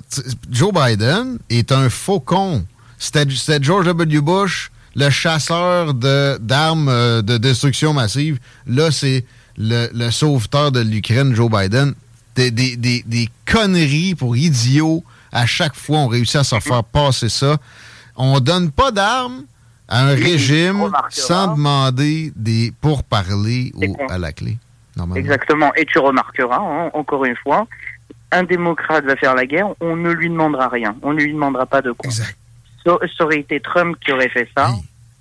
Joe 0.50 0.72
Biden 0.72 1.38
est 1.50 1.72
un 1.72 1.90
faucon. 1.90 2.64
C'était 2.98 3.26
George 3.60 3.86
W. 3.86 4.20
Bush, 4.20 4.70
le 4.94 5.10
chasseur 5.10 5.94
d'armes 5.94 6.88
euh, 6.88 7.22
de, 7.22 7.38
destruction 7.38 7.92
massive. 7.92 8.38
Là, 8.66 8.92
c'est 8.92 9.24
le, 9.56 9.88
le, 9.92 10.10
sauveteur 10.10 10.70
de 10.70 10.80
l'Ukraine, 10.80 11.34
Joe 11.34 11.50
Biden. 11.50 11.94
Des, 12.36 12.50
des, 12.50 13.28
conneries 13.44 14.14
pour 14.14 14.36
idiots. 14.36 15.04
À 15.32 15.44
chaque 15.44 15.74
fois, 15.74 15.98
on 15.98 16.06
réussit 16.08 16.36
à 16.36 16.44
se 16.44 16.58
faire 16.60 16.84
passer 16.84 17.28
ça. 17.28 17.58
On 18.16 18.38
donne 18.40 18.70
pas 18.70 18.90
d'armes 18.90 19.44
à 19.88 20.04
un 20.04 20.14
régime 20.14 20.90
sans 21.10 21.54
demander 21.54 22.32
des 22.36 22.72
pourparlers 22.80 23.72
à 24.08 24.18
la 24.18 24.32
clé. 24.32 24.58
Exactement. 25.14 25.72
Et 25.74 25.84
tu 25.84 25.98
remarqueras, 25.98 26.60
hein, 26.60 26.90
encore 26.94 27.24
une 27.24 27.36
fois, 27.36 27.66
un 28.30 28.44
démocrate 28.44 29.04
va 29.04 29.16
faire 29.16 29.34
la 29.34 29.46
guerre, 29.46 29.68
on 29.80 29.96
ne 29.96 30.10
lui 30.10 30.28
demandera 30.28 30.68
rien. 30.68 30.96
On 31.02 31.12
ne 31.12 31.22
lui 31.22 31.32
demandera 31.32 31.66
pas 31.66 31.82
de 31.82 31.92
quoi. 31.92 32.08
Exact. 32.08 32.36
Ça, 32.84 32.96
aurait 33.20 33.38
été 33.38 33.60
Trump 33.60 33.96
qui 34.04 34.12
aurait 34.12 34.28
fait 34.28 34.48
ça. 34.56 34.70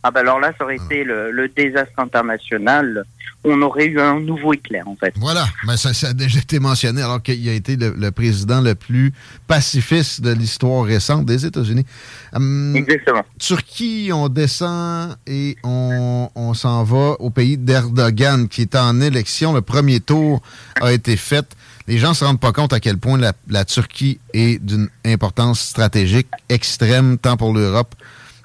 Ah 0.04 0.10
ben 0.10 0.22
alors 0.22 0.40
là, 0.40 0.52
ça 0.58 0.64
aurait 0.64 0.78
ah. 0.80 0.86
été 0.86 1.04
le, 1.04 1.48
désastre 1.56 2.00
international. 2.00 3.04
On 3.44 3.60
aurait 3.64 3.88
eu 3.88 4.00
un 4.00 4.20
nouveau 4.20 4.54
Hitler, 4.54 4.82
en 4.86 4.96
fait. 4.96 5.14
Voilà, 5.18 5.46
mais 5.66 5.76
ça, 5.76 5.94
ça 5.94 6.10
a 6.10 6.14
déjà 6.14 6.40
été 6.40 6.60
mentionné, 6.60 7.02
alors 7.02 7.22
qu'il 7.24 7.48
a 7.50 7.54
été 7.54 7.76
le, 7.76 8.12
président 8.12 8.62
le 8.62 8.76
plus 8.76 9.14
pacifiste 9.48 10.22
de 10.22 10.32
l'histoire 10.32 10.86
récente 10.86 11.26
des 11.26 11.46
États-Unis. 11.46 11.86
Hum, 12.34 12.76
Exactement. 12.76 13.26
Turquie, 13.40 14.12
on 14.14 14.30
descend 14.30 15.16
et 15.26 15.58
on, 15.64 16.30
on 16.36 16.54
s'en 16.54 16.84
va 16.84 17.16
au 17.20 17.32
pays 17.32 17.58
d'Erdogan, 17.58 18.48
qui 18.48 18.62
est 18.62 18.76
en 18.76 19.02
élection. 19.02 19.54
Le 19.54 19.62
premier 19.62 20.00
tour 20.00 20.42
a 20.80 20.94
été 20.94 21.18
fait. 21.18 21.46
Les 21.88 21.98
gens 21.98 22.10
ne 22.10 22.16
se 22.16 22.24
rendent 22.24 22.40
pas 22.40 22.54
compte 22.54 22.74
à 22.74 22.80
quel 22.80 22.98
point 22.98 23.18
la, 23.18 23.34
la 23.50 23.66
Turquie 23.66 24.20
est 24.34 24.64
d'une 24.64 24.90
importance 25.04 25.62
stratégique 25.62 26.28
extrême, 26.48 27.18
tant 27.18 27.38
pour 27.38 27.54
l'Europe 27.54 27.96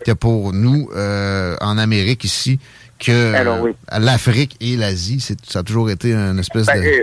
que 0.07 0.13
pour 0.13 0.53
nous, 0.53 0.89
euh, 0.95 1.57
en 1.61 1.79
Amérique 1.79 2.23
ici, 2.23 2.61
que 3.01 3.11
euh, 3.11 3.73
l'Afrique 3.99 4.57
et 4.61 4.77
l'Asie, 4.77 5.21
ça 5.21 5.59
a 5.59 5.63
toujours 5.65 5.91
été 5.91 6.13
une 6.13 6.39
espèce 6.39 6.67
bah, 6.67 6.79
de... 6.79 6.85
Euh, 6.85 7.03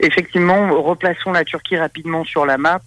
effectivement, 0.00 0.82
replaçons 0.82 1.30
la 1.30 1.44
Turquie 1.44 1.76
rapidement 1.76 2.24
sur 2.24 2.44
la 2.44 2.58
map. 2.58 2.80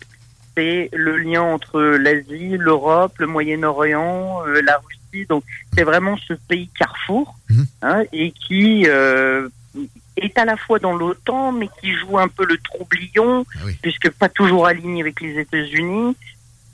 C'est 0.55 0.89
le 0.91 1.17
lien 1.17 1.41
entre 1.41 1.81
l'Asie, 1.81 2.57
l'Europe, 2.57 3.13
le 3.19 3.27
Moyen-Orient, 3.27 4.41
la 4.45 4.77
Russie. 4.77 5.25
Donc, 5.27 5.43
c'est 5.73 5.83
vraiment 5.83 6.17
ce 6.27 6.33
pays 6.33 6.69
carrefour 6.77 7.33
mhm. 7.49 7.65
hein, 7.81 8.03
et 8.11 8.31
qui 8.31 8.85
est 8.85 10.37
à 10.37 10.45
la 10.45 10.57
fois 10.57 10.77
dans 10.77 10.95
l'OTAN, 10.95 11.53
mais 11.53 11.69
qui 11.81 11.93
joue 11.95 12.19
un 12.19 12.27
peu 12.27 12.45
le 12.45 12.57
troublion, 12.57 13.45
ah 13.55 13.67
puisque 13.81 14.11
pas 14.11 14.29
toujours 14.29 14.67
aligné 14.67 15.01
avec 15.01 15.21
les 15.21 15.39
États-Unis. 15.39 16.15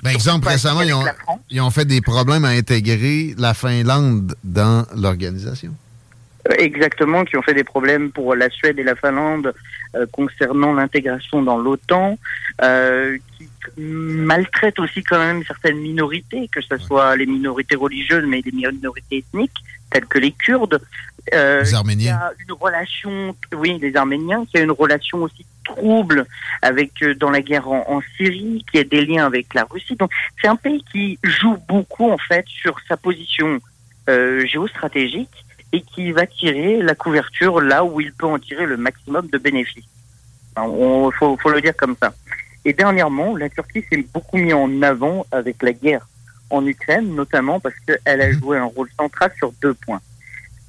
Par 0.01 0.13
exemple, 0.13 0.48
récemment, 0.48 0.82
ils 1.50 1.62
ont, 1.62 1.72
fait 1.72 1.86
des 1.86 2.01
problèmes 2.01 2.46
à 2.46 2.50
intégrer 2.50 3.36
la 3.38 3.53
Finlande 3.53 4.36
dans 4.44 4.86
l'organisation. 4.96 5.74
Euh, 6.50 6.53
exactement, 6.58 7.25
qui 7.25 7.36
ont 7.36 7.41
fait 7.41 7.53
des 7.53 7.65
problèmes 7.65 8.12
pour 8.12 8.34
la 8.34 8.50
Suède 8.50 8.79
et 8.79 8.84
la 8.84 8.96
Finlande 8.96 9.53
euh, 9.96 10.06
concernant 10.12 10.74
l'intégration 10.74 11.44
dans 11.44 11.58
l'OTAN, 11.58 12.18
euh, 12.62 13.18
qui 13.38 13.50
maltraitent 13.77 14.79
aussi 14.79 15.03
quand 15.03 15.20
même 15.20 15.44
certaines 15.46 15.79
minorités, 15.79 16.50
que 16.50 16.62
ce 16.62 16.77
soit 16.77 17.18
les 17.18 17.25
minorités 17.25 17.75
religieuses, 17.75 18.24
mais 18.25 18.41
les 18.46 18.53
minorités 18.53 19.18
ethniques, 19.18 19.51
telles 19.91 20.06
que 20.06 20.20
les 20.20 20.32
Kurdes. 20.32 20.82
les 21.34 21.74
Arméniens. 21.74 22.03
Il 22.03 22.06
y 22.06 22.10
a 22.10 22.32
une 22.48 22.53
relation, 22.53 23.36
oui, 23.53 23.77
les 23.82 23.94
Arméniens, 23.98 24.46
qui 24.46 24.60
a 24.60 24.62
une 24.62 24.72
relation 24.72 25.18
aussi 25.18 25.46
trouble 25.69 26.25
avec 26.61 26.91
euh, 27.01 27.15
dans 27.15 27.29
la 27.29 27.41
guerre 27.41 27.67
en, 27.67 28.01
Syrie, 28.17 28.65
qui 28.71 28.79
a 28.79 28.83
des 28.83 29.05
liens 29.05 29.25
avec 29.25 29.53
la 29.53 29.63
Russie. 29.63 29.95
Donc 29.95 30.11
c'est 30.41 30.47
un 30.47 30.55
pays 30.55 30.83
qui 30.91 31.19
joue 31.23 31.57
beaucoup 31.67 32.09
en 32.09 32.17
fait 32.17 32.45
sur 32.47 32.75
sa 32.88 32.97
position 32.97 33.59
euh, 34.09 34.45
géostratégique 34.45 35.45
et 35.71 35.81
qui 35.81 36.11
va 36.11 36.25
tirer 36.25 36.81
la 36.81 36.95
couverture 36.95 37.61
là 37.61 37.83
où 37.83 38.01
il 38.01 38.11
peut 38.13 38.25
en 38.25 38.39
tirer 38.39 38.65
le 38.65 38.77
maximum 38.77 39.27
de 39.27 39.38
bénéfices. 39.38 39.85
Il 40.57 41.09
faut, 41.17 41.38
faut, 41.38 41.49
le 41.49 41.61
dire 41.61 41.75
comme 41.75 41.95
ça. 42.01 42.13
Et 42.65 42.73
dernièrement, 42.73 43.38
la 43.38 43.49
Turquie 43.49 43.83
s'est 43.89 44.05
beaucoup 44.13 44.38
mis 44.38 44.51
en 44.51 44.81
avant 44.81 45.25
avec 45.31 45.61
la 45.63 45.71
guerre 45.71 46.05
en 46.49 46.65
Ukraine, 46.65 47.15
notamment 47.15 47.59
parce 47.59 47.75
qu'elle 47.85 48.21
a 48.21 48.27
mhm. 48.27 48.39
joué 48.39 48.57
un 48.57 48.65
rôle 48.65 48.89
central 48.97 49.31
sur 49.38 49.51
deux 49.61 49.73
points. 49.73 50.01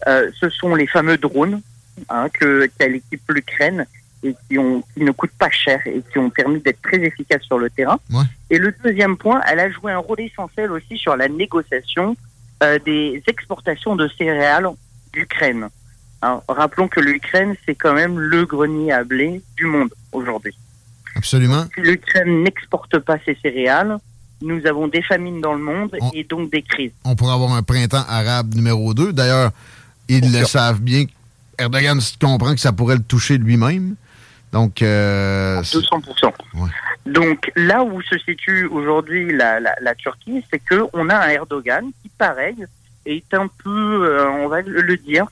Euh, 0.06 0.30
ce 0.38 0.48
sont 0.48 0.74
les 0.74 0.86
fameux 0.86 1.18
drones 1.18 1.60
hein, 2.08 2.28
que 2.32 2.66
qu'a 2.78 2.88
l'équipe 2.88 3.22
l'Ukraine 3.28 3.86
et 4.22 4.34
qui, 4.48 4.58
ont, 4.58 4.82
qui 4.94 5.02
ne 5.02 5.10
coûtent 5.12 5.36
pas 5.38 5.50
cher 5.50 5.80
et 5.86 6.02
qui 6.12 6.18
ont 6.18 6.30
permis 6.30 6.60
d'être 6.60 6.80
très 6.82 6.98
efficaces 6.98 7.42
sur 7.42 7.58
le 7.58 7.70
terrain. 7.70 7.98
Et 8.50 8.58
le 8.58 8.74
deuxième 8.84 9.16
point, 9.16 9.40
elle 9.50 9.60
a 9.60 9.70
joué 9.70 9.92
un 9.92 9.98
rôle 9.98 10.20
essentiel 10.20 10.70
aussi 10.72 10.96
sur 10.98 11.16
la 11.16 11.28
négociation 11.28 12.16
euh, 12.62 12.78
des 12.84 13.22
exportations 13.26 13.96
de 13.96 14.08
céréales 14.18 14.68
d'Ukraine. 15.12 15.68
rappelons 16.48 16.88
que 16.88 17.00
l'Ukraine, 17.00 17.54
c'est 17.66 17.74
quand 17.74 17.94
même 17.94 18.18
le 18.18 18.44
grenier 18.44 18.92
à 18.92 19.04
blé 19.04 19.42
du 19.56 19.66
monde 19.66 19.90
aujourd'hui. 20.12 20.54
Absolument. 21.16 21.64
Si 21.74 21.80
l'Ukraine 21.80 22.42
n'exporte 22.44 22.98
pas 22.98 23.18
ses 23.24 23.36
céréales, 23.42 23.96
nous 24.42 24.66
avons 24.66 24.88
des 24.88 25.02
famines 25.02 25.40
dans 25.40 25.54
le 25.54 25.62
monde 25.62 25.96
et 26.14 26.24
donc 26.24 26.50
des 26.50 26.62
crises. 26.62 26.92
On 27.04 27.14
pourrait 27.14 27.34
avoir 27.34 27.52
un 27.52 27.62
printemps 27.62 28.04
arabe 28.08 28.54
numéro 28.54 28.94
2. 28.94 29.12
D'ailleurs, 29.12 29.50
ils 30.08 30.32
le 30.32 30.44
savent 30.44 30.80
bien. 30.80 31.04
Erdogan 31.58 32.00
comprend 32.20 32.54
que 32.54 32.60
ça 32.60 32.72
pourrait 32.72 32.96
le 32.96 33.02
toucher 33.02 33.38
lui-même. 33.38 33.96
Donc, 34.52 34.82
euh, 34.82 35.60
200%. 35.62 36.32
Donc 37.06 37.50
là 37.56 37.82
où 37.82 38.02
se 38.02 38.18
situe 38.18 38.66
aujourd'hui 38.66 39.32
la, 39.32 39.60
la, 39.60 39.94
Turquie, 39.94 40.44
c'est 40.50 40.58
que 40.58 40.82
on 40.92 41.08
a 41.08 41.16
un 41.16 41.28
Erdogan 41.28 41.90
qui, 42.02 42.10
pareil, 42.18 42.66
est 43.06 43.32
un 43.32 43.48
peu, 43.62 44.04
euh, 44.06 44.28
on 44.28 44.48
va 44.48 44.60
le 44.62 44.96
dire, 44.96 45.26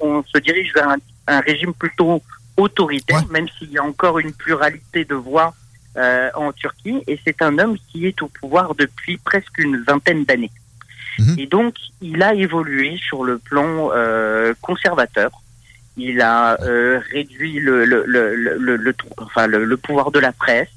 on, 0.00 0.22
se 0.24 0.38
dirige 0.38 0.72
vers 0.74 0.88
un, 1.26 1.40
régime 1.40 1.72
plutôt 1.72 2.22
autoritaire, 2.56 3.26
même 3.30 3.46
s'il 3.58 3.70
y 3.70 3.78
a 3.78 3.84
encore 3.84 4.18
une 4.18 4.32
pluralité 4.32 5.04
de 5.04 5.14
voix 5.14 5.54
euh, 5.96 6.30
en 6.34 6.52
Turquie. 6.52 7.02
Et 7.06 7.18
c'est 7.24 7.40
un 7.42 7.58
homme 7.58 7.76
qui 7.90 8.06
est 8.06 8.20
au 8.22 8.28
pouvoir 8.28 8.74
depuis 8.74 9.18
presque 9.18 9.58
une 9.58 9.82
vingtaine 9.82 10.24
d'années. 10.24 10.50
Mhm. 11.18 11.36
Et 11.38 11.46
donc, 11.46 11.74
il 12.00 12.22
a 12.22 12.34
évolué 12.34 12.98
sur 12.98 13.24
le 13.24 13.38
plan 13.38 13.90
euh, 13.92 14.54
conservateur 14.60 15.30
il 15.98 16.20
a 16.20 16.60
euh, 16.62 17.00
réduit 17.12 17.58
le, 17.58 17.84
le, 17.84 18.04
le, 18.06 18.56
le, 18.56 18.94
enfin, 19.18 19.46
le, 19.46 19.76
pouvoir 19.76 20.10
de 20.10 20.18
la 20.18 20.32
presse, 20.32 20.68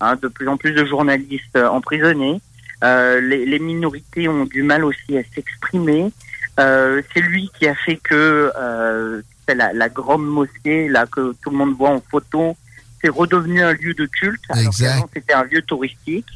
hein, 0.00 0.16
de 0.20 0.28
plus 0.28 0.48
en 0.48 0.56
plus 0.56 0.72
de 0.72 0.84
journalistes 0.84 1.56
emprisonnés. 1.56 2.40
Euh, 2.82 3.20
les, 3.20 3.46
les, 3.46 3.58
minorités 3.58 4.28
ont 4.28 4.44
du 4.44 4.62
mal 4.62 4.84
aussi 4.84 5.16
à 5.16 5.22
s'exprimer. 5.34 6.12
Euh, 6.60 7.02
c'est 7.12 7.20
lui 7.20 7.50
qui 7.58 7.66
a 7.66 7.74
fait 7.74 7.96
que 7.96 8.52
euh, 8.56 9.22
la, 9.48 9.72
la, 9.72 9.88
grande 9.88 10.26
mosquée 10.26 10.88
là 10.88 11.06
que 11.06 11.34
tout 11.42 11.50
le 11.50 11.56
monde 11.56 11.74
voit 11.76 11.90
en 11.90 12.00
photo, 12.00 12.56
c'est 13.00 13.08
redevenu 13.08 13.62
un 13.62 13.72
lieu 13.72 13.94
de 13.94 14.06
culte. 14.06 14.42
Alors 14.50 14.74
c'était 15.12 15.32
un 15.32 15.44
lieu 15.44 15.62
touristique. 15.62 16.26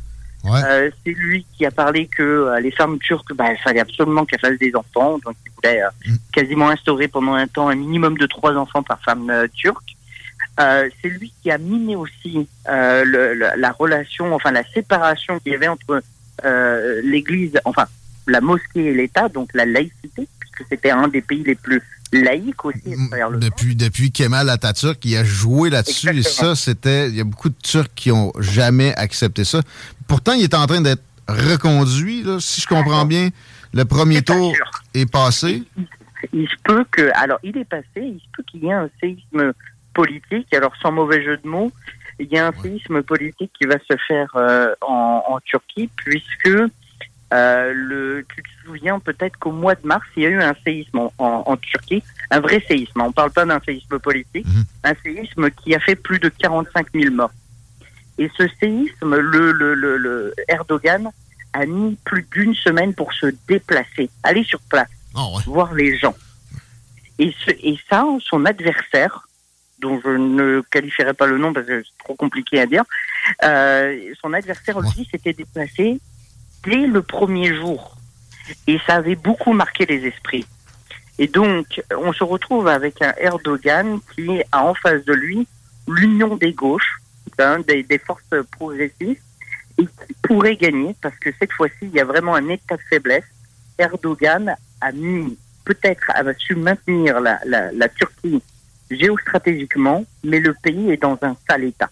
Euh, 0.44 0.90
c'est 1.04 1.12
lui 1.12 1.44
qui 1.56 1.66
a 1.66 1.70
parlé 1.70 2.06
que 2.06 2.22
euh, 2.22 2.60
les 2.60 2.70
femmes 2.70 2.98
turques, 2.98 3.34
bah, 3.34 3.52
il 3.52 3.58
fallait 3.58 3.80
absolument 3.80 4.24
qu'elles 4.24 4.40
fassent 4.40 4.58
des 4.58 4.74
enfants. 4.74 5.18
Donc, 5.24 5.36
il 5.44 5.52
voulait 5.56 5.82
euh, 5.82 5.88
mm. 6.06 6.16
quasiment 6.32 6.68
instaurer 6.70 7.08
pendant 7.08 7.34
un 7.34 7.46
temps 7.46 7.68
un 7.68 7.74
minimum 7.74 8.16
de 8.16 8.26
trois 8.26 8.54
enfants 8.54 8.82
par 8.82 9.00
femme 9.02 9.32
turque. 9.54 9.96
c'est 10.58 11.08
lui 11.08 11.32
qui 11.42 11.50
a 11.50 11.58
miné 11.58 11.96
aussi 11.96 12.48
la 12.66 13.72
relation, 13.78 14.34
enfin 14.34 14.52
la 14.52 14.64
séparation 14.72 15.38
qu'il 15.40 15.52
y 15.52 15.54
avait 15.54 15.68
entre 15.68 16.02
l'Église, 17.02 17.58
enfin 17.64 17.86
la 18.26 18.40
mosquée 18.40 18.86
et 18.86 18.94
l'État, 18.94 19.28
donc 19.28 19.50
la 19.54 19.64
laïcité, 19.64 20.28
puisque 20.38 20.68
c'était 20.68 20.90
un 20.90 21.08
des 21.08 21.22
pays 21.22 21.42
les 21.42 21.54
plus 21.54 21.82
laïques 22.12 22.64
aussi. 22.64 22.94
Depuis, 23.40 23.76
depuis 23.76 24.12
Kemal 24.12 24.48
Atatürk, 24.50 25.04
il 25.04 25.16
a 25.16 25.24
joué 25.24 25.70
là-dessus. 25.70 26.16
Et 26.16 26.22
ça, 26.22 26.54
c'était. 26.54 27.08
Il 27.08 27.16
y 27.16 27.20
a 27.20 27.24
beaucoup 27.24 27.48
de 27.48 27.56
Turcs 27.62 27.90
qui 27.94 28.10
ont 28.10 28.32
jamais 28.38 28.94
accepté 28.94 29.44
ça. 29.44 29.60
Pourtant, 30.06 30.32
il 30.32 30.44
est 30.44 30.54
en 30.54 30.66
train 30.66 30.80
d'être 30.80 31.02
reconduit, 31.28 32.24
si 32.40 32.60
je 32.60 32.66
comprends 32.66 33.04
bien. 33.04 33.28
Le 33.74 33.84
premier 33.84 34.22
tour 34.22 34.54
est 34.94 35.10
passé. 35.10 35.62
Il, 36.32 36.48
se 36.48 36.54
peut 36.64 36.84
que. 36.90 37.10
Alors, 37.14 37.38
il 37.42 37.56
est 37.58 37.68
passé. 37.68 37.84
Il 37.96 38.18
se 38.18 38.26
peut 38.34 38.42
qu'il 38.50 38.64
y 38.64 38.68
ait 38.68 38.72
un 38.72 38.88
séisme 39.00 39.52
politique. 39.92 40.52
Alors, 40.54 40.72
sans 40.80 40.92
mauvais 40.92 41.22
jeu 41.22 41.36
de 41.36 41.48
mots, 41.48 41.70
il 42.18 42.28
y 42.28 42.38
a 42.38 42.48
un 42.48 42.52
séisme 42.62 43.02
politique 43.02 43.52
qui 43.60 43.66
va 43.66 43.76
se 43.78 43.96
faire 44.06 44.30
euh, 44.36 44.74
en, 44.80 45.38
Turquie, 45.44 45.88
puisque 45.96 46.50
euh, 47.32 47.72
le, 47.74 48.26
tu 48.34 48.42
te 48.42 48.48
souviens 48.64 48.98
peut-être 49.00 49.36
qu'au 49.38 49.52
mois 49.52 49.74
de 49.74 49.86
mars, 49.86 50.06
il 50.16 50.22
y 50.22 50.26
a 50.26 50.30
eu 50.30 50.40
un 50.40 50.54
séisme 50.64 51.08
en, 51.18 51.56
Turquie, 51.58 52.02
un 52.30 52.40
vrai 52.40 52.64
séisme. 52.66 53.00
On 53.00 53.08
ne 53.08 53.12
parle 53.12 53.30
pas 53.30 53.44
d'un 53.44 53.60
séisme 53.60 53.98
politique, 53.98 54.46
mhm. 54.46 54.64
un 54.84 54.94
séisme 55.02 55.50
qui 55.50 55.74
a 55.74 55.80
fait 55.80 55.96
plus 55.96 56.18
de 56.18 56.28
45 56.28 56.86
000 56.94 57.14
morts. 57.14 57.32
Et 58.18 58.30
ce 58.36 58.48
séisme, 58.60 59.16
le, 59.16 59.52
le, 59.52 59.74
le, 59.74 60.34
Erdogan 60.48 61.10
a 61.52 61.66
mis 61.66 61.96
plus 62.04 62.26
d'une 62.32 62.54
semaine 62.54 62.94
pour 62.94 63.12
se 63.12 63.26
déplacer, 63.46 64.10
aller 64.22 64.44
sur 64.44 64.60
place, 64.62 64.88
oh, 65.14 65.38
voir 65.46 65.74
les 65.74 65.98
gens. 65.98 66.14
Et, 67.18 67.34
ce, 67.44 67.50
et 67.50 67.78
ça, 67.90 68.04
son 68.20 68.44
adversaire, 68.44 69.28
dont 69.80 70.00
je 70.02 70.10
ne 70.10 70.62
qualifierai 70.70 71.14
pas 71.14 71.26
le 71.26 71.38
nom 71.38 71.52
parce 71.52 71.66
que 71.66 71.82
c'est 71.82 72.04
trop 72.04 72.14
compliqué 72.14 72.60
à 72.60 72.66
dire, 72.66 72.84
euh, 73.44 74.14
son 74.20 74.32
adversaire, 74.32 74.80
lui, 74.80 75.06
s'était 75.10 75.32
déplacé 75.32 76.00
dès 76.64 76.86
le 76.86 77.02
premier 77.02 77.54
jour. 77.54 77.96
Et 78.66 78.78
ça 78.86 78.94
avait 78.94 79.16
beaucoup 79.16 79.52
marqué 79.52 79.86
les 79.86 80.06
esprits. 80.06 80.46
Et 81.18 81.26
donc, 81.26 81.82
on 81.96 82.12
se 82.12 82.24
retrouve 82.24 82.68
avec 82.68 83.02
un 83.02 83.12
Erdogan 83.18 84.00
qui 84.14 84.42
a 84.52 84.64
en 84.64 84.74
face 84.74 85.04
de 85.04 85.12
lui 85.12 85.46
l'union 85.88 86.36
des 86.36 86.52
gauches, 86.52 87.00
hein, 87.38 87.60
des, 87.66 87.98
forces 87.98 88.22
progressistes, 88.52 89.22
et 89.78 89.84
qui 89.84 90.14
pourrait 90.22 90.56
gagner, 90.56 90.94
parce 91.00 91.16
que 91.18 91.30
cette 91.38 91.52
fois-ci, 91.52 91.74
il 91.82 91.90
y 91.90 92.00
a 92.00 92.04
vraiment 92.04 92.34
un 92.34 92.48
état 92.48 92.76
de 92.76 92.82
faiblesse. 92.88 93.24
Erdogan 93.78 94.54
a 94.80 94.92
mis, 94.92 95.36
peut-être, 95.64 96.10
a 96.10 96.22
su 96.34 96.54
maintenir 96.54 97.20
la, 97.20 97.40
la, 97.44 97.72
la 97.72 97.88
Turquie 97.88 98.42
géostratégiquement, 98.90 100.04
mais 100.24 100.40
le 100.40 100.54
pays 100.54 100.90
est 100.90 101.02
dans 101.02 101.18
un 101.22 101.36
sale 101.48 101.64
état. 101.64 101.90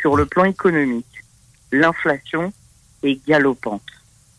Sur 0.00 0.16
le 0.16 0.26
plan 0.26 0.44
économique, 0.44 1.24
l'inflation 1.72 2.52
est 3.02 3.20
galopante 3.26 3.82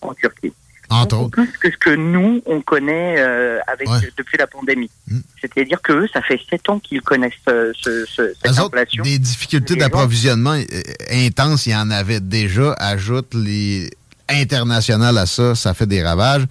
en 0.01 0.13
Turquie. 0.13 0.53
Entre 0.91 1.29
Plus 1.29 1.47
que 1.57 1.71
ce 1.71 1.77
que 1.77 1.95
nous, 1.95 2.41
on 2.45 2.59
connaît 2.59 3.15
euh, 3.17 3.59
avec, 3.67 3.87
depuis 4.17 4.37
la 4.37 4.45
pandémie. 4.45 4.89
Mm. 5.07 5.19
C'est-à-dire 5.39 5.81
que 5.81 6.05
ça 6.11 6.21
fait 6.21 6.39
sept 6.49 6.67
ans 6.67 6.79
qu'ils 6.79 7.01
connaissent 7.01 7.31
euh, 7.47 7.71
ce, 7.79 8.05
ce, 8.05 8.33
cette 8.43 8.59
inflation. 8.59 9.01
des 9.01 9.17
difficultés 9.17 9.77
d'approvisionnement 9.77 10.55
euh, 10.55 10.81
intenses, 11.11 11.65
il 11.65 11.71
y 11.71 11.75
en 11.75 11.89
avait 11.91 12.19
déjà. 12.19 12.73
Ajoute 12.73 13.33
les 13.33 13.89
internationales 14.27 15.17
à 15.17 15.25
ça, 15.25 15.55
ça 15.55 15.73
fait 15.73 15.87
des 15.87 16.03
ravages. 16.03 16.45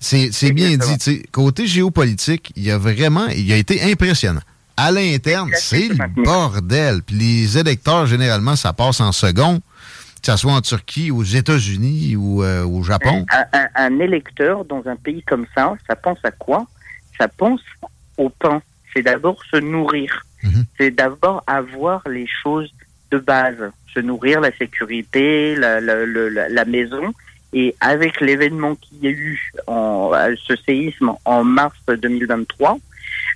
C'est 0.00 0.52
bien 0.52 0.76
dit. 0.76 1.22
Côté 1.30 1.66
géopolitique, 1.68 2.52
il 2.56 2.64
y 2.64 2.72
a 2.72 2.78
vraiment, 2.78 3.26
il 3.28 3.50
a 3.52 3.56
été 3.56 3.80
impressionnant. 3.80 4.42
À 4.76 4.90
l'interne, 4.90 5.50
c'est 5.54 5.88
le 5.88 6.24
bordel. 6.24 7.02
Puis 7.02 7.14
les 7.14 7.58
électeurs, 7.58 8.06
généralement, 8.06 8.56
ça 8.56 8.72
passe 8.72 9.00
en 9.00 9.12
second 9.12 9.60
que 10.24 10.32
ce 10.32 10.38
soit 10.38 10.52
en 10.52 10.62
Turquie, 10.62 11.10
aux 11.10 11.22
États-Unis 11.22 12.16
ou 12.16 12.42
euh, 12.42 12.64
au 12.64 12.82
Japon? 12.82 13.26
Un, 13.74 13.98
électeur 13.98 14.64
dans 14.64 14.82
un 14.86 14.96
pays 14.96 15.22
comme 15.22 15.46
ça, 15.54 15.74
ça 15.86 15.96
pense 15.96 16.18
à 16.24 16.30
quoi? 16.30 16.66
Ça 17.18 17.28
pense 17.28 17.60
au 18.16 18.30
pain. 18.30 18.62
C'est 18.94 19.02
d'abord 19.02 19.36
se 19.50 19.58
nourrir. 19.58 20.24
Mhm. 20.42 20.64
C'est 20.78 20.90
d'abord 20.92 21.44
avoir 21.46 22.02
les 22.08 22.26
choses 22.42 22.72
de 23.10 23.18
base. 23.18 23.70
Se 23.92 24.00
nourrir, 24.00 24.40
la 24.40 24.50
sécurité, 24.56 25.56
la, 25.56 25.80
la, 25.80 26.06
la, 26.06 26.64
maison. 26.64 27.12
Et 27.52 27.76
avec 27.80 28.20
l'événement 28.22 28.76
qu'il 28.76 29.04
y 29.04 29.08
a 29.08 29.10
eu, 29.10 29.52
en, 29.66 30.10
ce 30.46 30.56
séisme 30.56 31.12
en 31.26 31.44
mars 31.44 31.76
2023, 31.86 32.78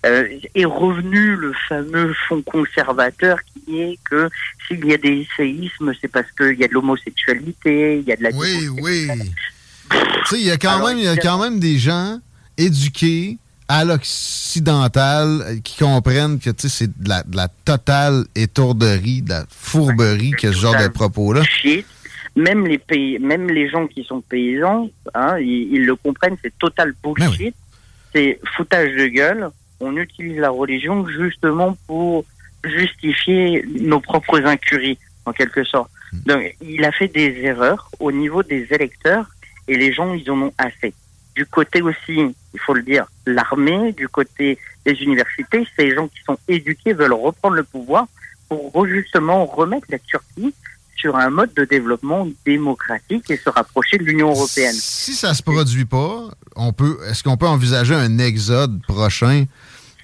euh, 0.07 0.29
est 0.55 0.65
revenu 0.65 1.35
le 1.37 1.53
fameux 1.69 2.15
fond 2.29 2.43
conservateur 2.43 3.39
qui 3.43 3.81
est 3.81 3.99
que 4.05 4.29
s'il 4.67 4.85
y 4.85 4.95
a 4.95 4.97
des 4.97 5.27
séismes, 5.37 5.93
c'est 6.01 6.09
parce 6.09 6.31
qu'il 6.33 6.59
y 6.59 6.65
a 6.65 6.69
de 6.69 6.75
l'homosexualité, 6.75 7.99
il 7.99 8.09
y 8.09 8.13
a 8.13 8.17
de 8.17 8.23
la... 8.23 8.31
Oui, 8.31 8.69
oui. 8.81 9.09
tu 9.91 9.97
sais, 10.27 10.41
il 10.41 10.47
y 10.47 10.51
a 10.51 10.57
quand 10.57 10.87
même, 10.87 10.99
il 10.99 11.05
y 11.05 11.09
a 11.09 11.17
quand 11.17 11.39
même 11.39 11.59
des 11.59 11.79
gens 11.79 12.21
éduqués 12.57 13.39
à 13.67 13.85
l'occidental 13.85 15.61
qui 15.63 15.79
comprennent 15.79 16.39
que 16.39 16.51
c'est 16.57 16.87
de 16.87 17.09
la, 17.09 17.23
de 17.23 17.37
la, 17.37 17.49
totale 17.49 18.25
étourderie, 18.35 19.23
de 19.23 19.31
la 19.31 19.45
fourberie 19.51 20.31
que 20.31 20.53
ce 20.53 20.59
genre 20.59 20.81
de 20.81 20.89
propos-là. 20.89 21.43
Même 22.35 22.67
les 22.67 22.79
pays, 22.79 23.19
même 23.19 23.51
les 23.51 23.69
gens 23.69 23.87
qui 23.89 24.05
sont 24.05 24.21
paysans, 24.21 24.89
hein, 25.13 25.39
ils, 25.39 25.85
le 25.85 25.97
comprennent, 25.97 26.37
c'est 26.43 26.57
total 26.59 26.95
bullshit. 27.03 27.41
Ben 27.41 27.53
c'est 28.15 28.41
foutage 28.57 28.95
de 28.97 29.07
gueule 29.09 29.51
on 29.81 29.97
utilise 29.97 30.39
la 30.39 30.51
religion 30.51 31.07
justement 31.07 31.77
pour 31.87 32.25
justifier 32.65 33.65
nos 33.81 34.01
propres 34.01 34.45
incuries, 34.45 34.99
en 35.25 35.33
quelque 35.33 35.65
sorte. 35.65 35.91
Hmm. 36.13 36.19
Donc, 36.27 36.57
il 36.61 36.85
a 36.85 36.93
fait 36.93 37.09
des 37.09 37.37
erreurs 37.43 37.91
au 38.01 38.11
niveau 38.13 38.43
des 38.43 38.67
électeurs 38.71 39.27
et 39.69 39.77
les 39.77 39.93
gens, 39.93 40.15
ils 40.15 40.31
en 40.31 40.43
ont 40.43 40.53
assez. 40.59 40.95
Du 41.35 41.47
côté 41.47 41.83
aussi, 41.83 42.35
il 42.55 42.61
faut 42.61 42.75
le 42.75 42.83
dire, 42.83 43.07
l'armée, 43.27 43.93
du 43.93 44.09
côté 44.09 44.59
des 44.85 45.03
universités, 45.03 45.67
ces 45.77 45.95
gens 45.95 46.09
qui 46.09 46.21
sont 46.25 46.39
éduqués 46.49 46.95
veulent 46.95 47.13
reprendre 47.13 47.55
le 47.55 47.63
pouvoir 47.63 48.07
pour 48.49 48.87
justement 48.87 49.45
remettre 49.45 49.87
la 49.91 49.99
Turquie 49.99 50.55
sur 50.99 51.17
un 51.17 51.31
mode 51.31 51.55
de 51.55 51.65
développement 51.65 52.29
démocratique 52.45 53.31
et 53.31 53.37
se 53.37 53.49
rapprocher 53.49 53.99
de 53.99 54.05
l'Union 54.05 54.31
européenne. 54.31 54.75
Si 54.75 55.15
ça 55.15 55.33
se 55.35 55.43
produit 55.43 55.85
pas, 55.85 56.29
on 56.57 56.73
peut, 56.73 56.99
est-ce 57.09 57.23
qu'on 57.23 57.37
peut 57.37 57.47
envisager 57.47 57.95
un 57.95 58.19
exode 58.19 58.83
prochain 58.87 59.45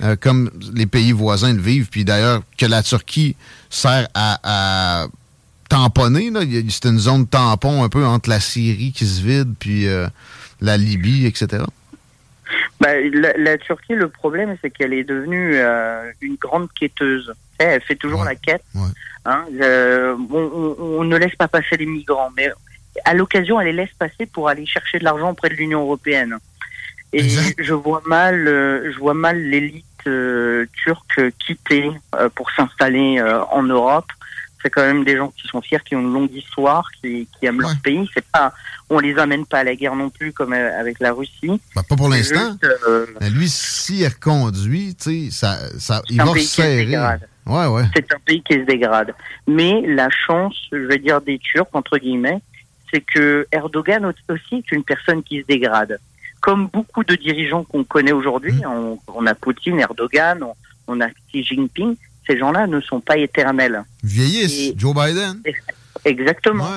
euh, 0.02 0.16
comme 0.20 0.50
les 0.74 0.86
pays 0.86 1.12
voisins 1.12 1.54
le 1.54 1.60
vivent, 1.60 1.88
puis 1.88 2.04
d'ailleurs 2.04 2.42
que 2.58 2.66
la 2.66 2.82
Turquie 2.82 3.36
sert 3.70 4.08
à, 4.14 5.06
tamponner. 5.68 6.30
C'est 6.68 6.86
une 6.86 6.98
zone 6.98 7.26
tampon 7.26 7.82
un 7.82 7.88
peu 7.88 8.04
entre 8.04 8.28
la 8.28 8.40
Syrie 8.40 8.92
qui 8.92 9.06
se 9.06 9.22
vide, 9.22 9.54
puis 9.58 9.86
euh, 9.86 10.06
la 10.60 10.76
Libye, 10.76 11.26
etc. 11.26 11.64
Ben, 12.80 13.10
la, 13.14 13.56
Turquie, 13.58 13.94
le 13.94 14.08
problème, 14.08 14.56
c'est 14.60 14.70
qu'elle 14.70 14.92
est 14.92 15.04
devenue 15.04 15.52
euh, 15.54 16.10
une 16.20 16.36
grande 16.36 16.68
quêteuse. 16.72 17.32
Elle 17.58 17.80
fait 17.82 17.96
toujours 17.96 18.24
la 18.24 18.34
quête. 18.34 18.64
Hein, 19.26 19.44
on, 20.30 20.76
on, 20.78 21.04
ne 21.04 21.16
laisse 21.16 21.34
pas 21.36 21.48
passer 21.48 21.76
les 21.78 21.86
migrants, 21.86 22.30
mais 22.36 22.50
à 23.04 23.14
l'occasion, 23.14 23.60
elle 23.60 23.68
les 23.68 23.72
laisse 23.72 23.94
passer 23.98 24.26
pour 24.26 24.48
aller 24.48 24.66
chercher 24.66 24.98
de 24.98 25.04
l'argent 25.04 25.30
auprès 25.30 25.48
de 25.48 25.54
l'Union 25.54 25.82
européenne. 25.82 26.38
Et 27.14 27.28
je 27.58 27.72
vois 27.72 28.02
mal, 28.06 28.48
euh, 28.48 28.92
je 28.92 28.98
vois 28.98 29.14
mal 29.14 29.40
l'élite 29.40 29.84
euh, 30.06 30.66
turque 30.82 31.20
quitter 31.38 31.90
euh, 32.16 32.28
pour 32.34 32.50
s'installer 32.50 33.22
en 33.50 33.62
Europe. 33.62 34.06
C'est 34.62 34.70
quand 34.70 34.82
même 34.82 35.04
des 35.04 35.16
gens 35.16 35.28
qui 35.28 35.46
sont 35.46 35.60
fiers, 35.60 35.78
qui 35.84 35.94
ont 35.94 36.00
une 36.00 36.12
longue 36.12 36.32
histoire, 36.32 36.88
qui, 37.00 37.28
qui 37.38 37.46
aiment 37.46 37.60
leur 37.60 37.76
pays. 37.82 38.08
C'est 38.14 38.24
pas, 38.24 38.52
on 38.88 38.98
les 38.98 39.16
amène 39.18 39.44
pas 39.44 39.58
à 39.58 39.64
la 39.64 39.76
guerre 39.76 39.94
non 39.94 40.08
plus 40.08 40.32
comme 40.32 40.54
avec 40.54 41.00
la 41.00 41.12
Russie. 41.12 41.60
Bah, 41.76 41.82
pas 41.86 41.96
pour 41.96 42.08
l'instant. 42.08 42.56
lui, 43.20 43.50
reconduit, 44.06 44.94
tu 44.94 45.28
sais, 45.28 45.30
ça, 45.30 45.58
ça, 45.78 46.02
il 46.08 46.16
va 46.16 46.34
serrer. 46.40 46.96
Ouais, 47.46 47.66
ouais. 47.66 47.84
C'est 47.94 48.12
un 48.12 48.18
pays 48.24 48.42
qui 48.42 48.54
se 48.54 48.60
dégrade. 48.60 49.14
Mais 49.46 49.82
la 49.86 50.08
chance, 50.10 50.56
je 50.72 50.78
vais 50.78 50.98
dire 50.98 51.20
des 51.20 51.38
Turcs 51.38 51.68
entre 51.72 51.98
guillemets, 51.98 52.40
c'est 52.90 53.00
que 53.00 53.46
Erdogan 53.52 54.12
aussi 54.28 54.56
est 54.56 54.72
une 54.72 54.84
personne 54.84 55.22
qui 55.22 55.40
se 55.40 55.46
dégrade 55.46 55.98
comme 56.44 56.66
beaucoup 56.66 57.02
de 57.04 57.14
dirigeants 57.14 57.64
qu'on 57.64 57.84
connaît 57.84 58.12
aujourd'hui, 58.12 58.52
mm. 58.52 58.98
on, 59.14 59.26
a 59.26 59.34
Poutine, 59.34 59.80
Erdogan, 59.80 60.44
on, 60.86 61.00
a 61.00 61.08
Xi 61.08 61.42
Jinping, 61.42 61.96
ces 62.26 62.36
gens-là 62.36 62.66
ne 62.66 62.82
sont 62.82 63.00
pas 63.00 63.16
éternels. 63.16 63.82
Vieillissent, 64.02 64.74
Joe 64.76 64.94
Biden. 64.94 65.40
Exactement. 66.04 66.68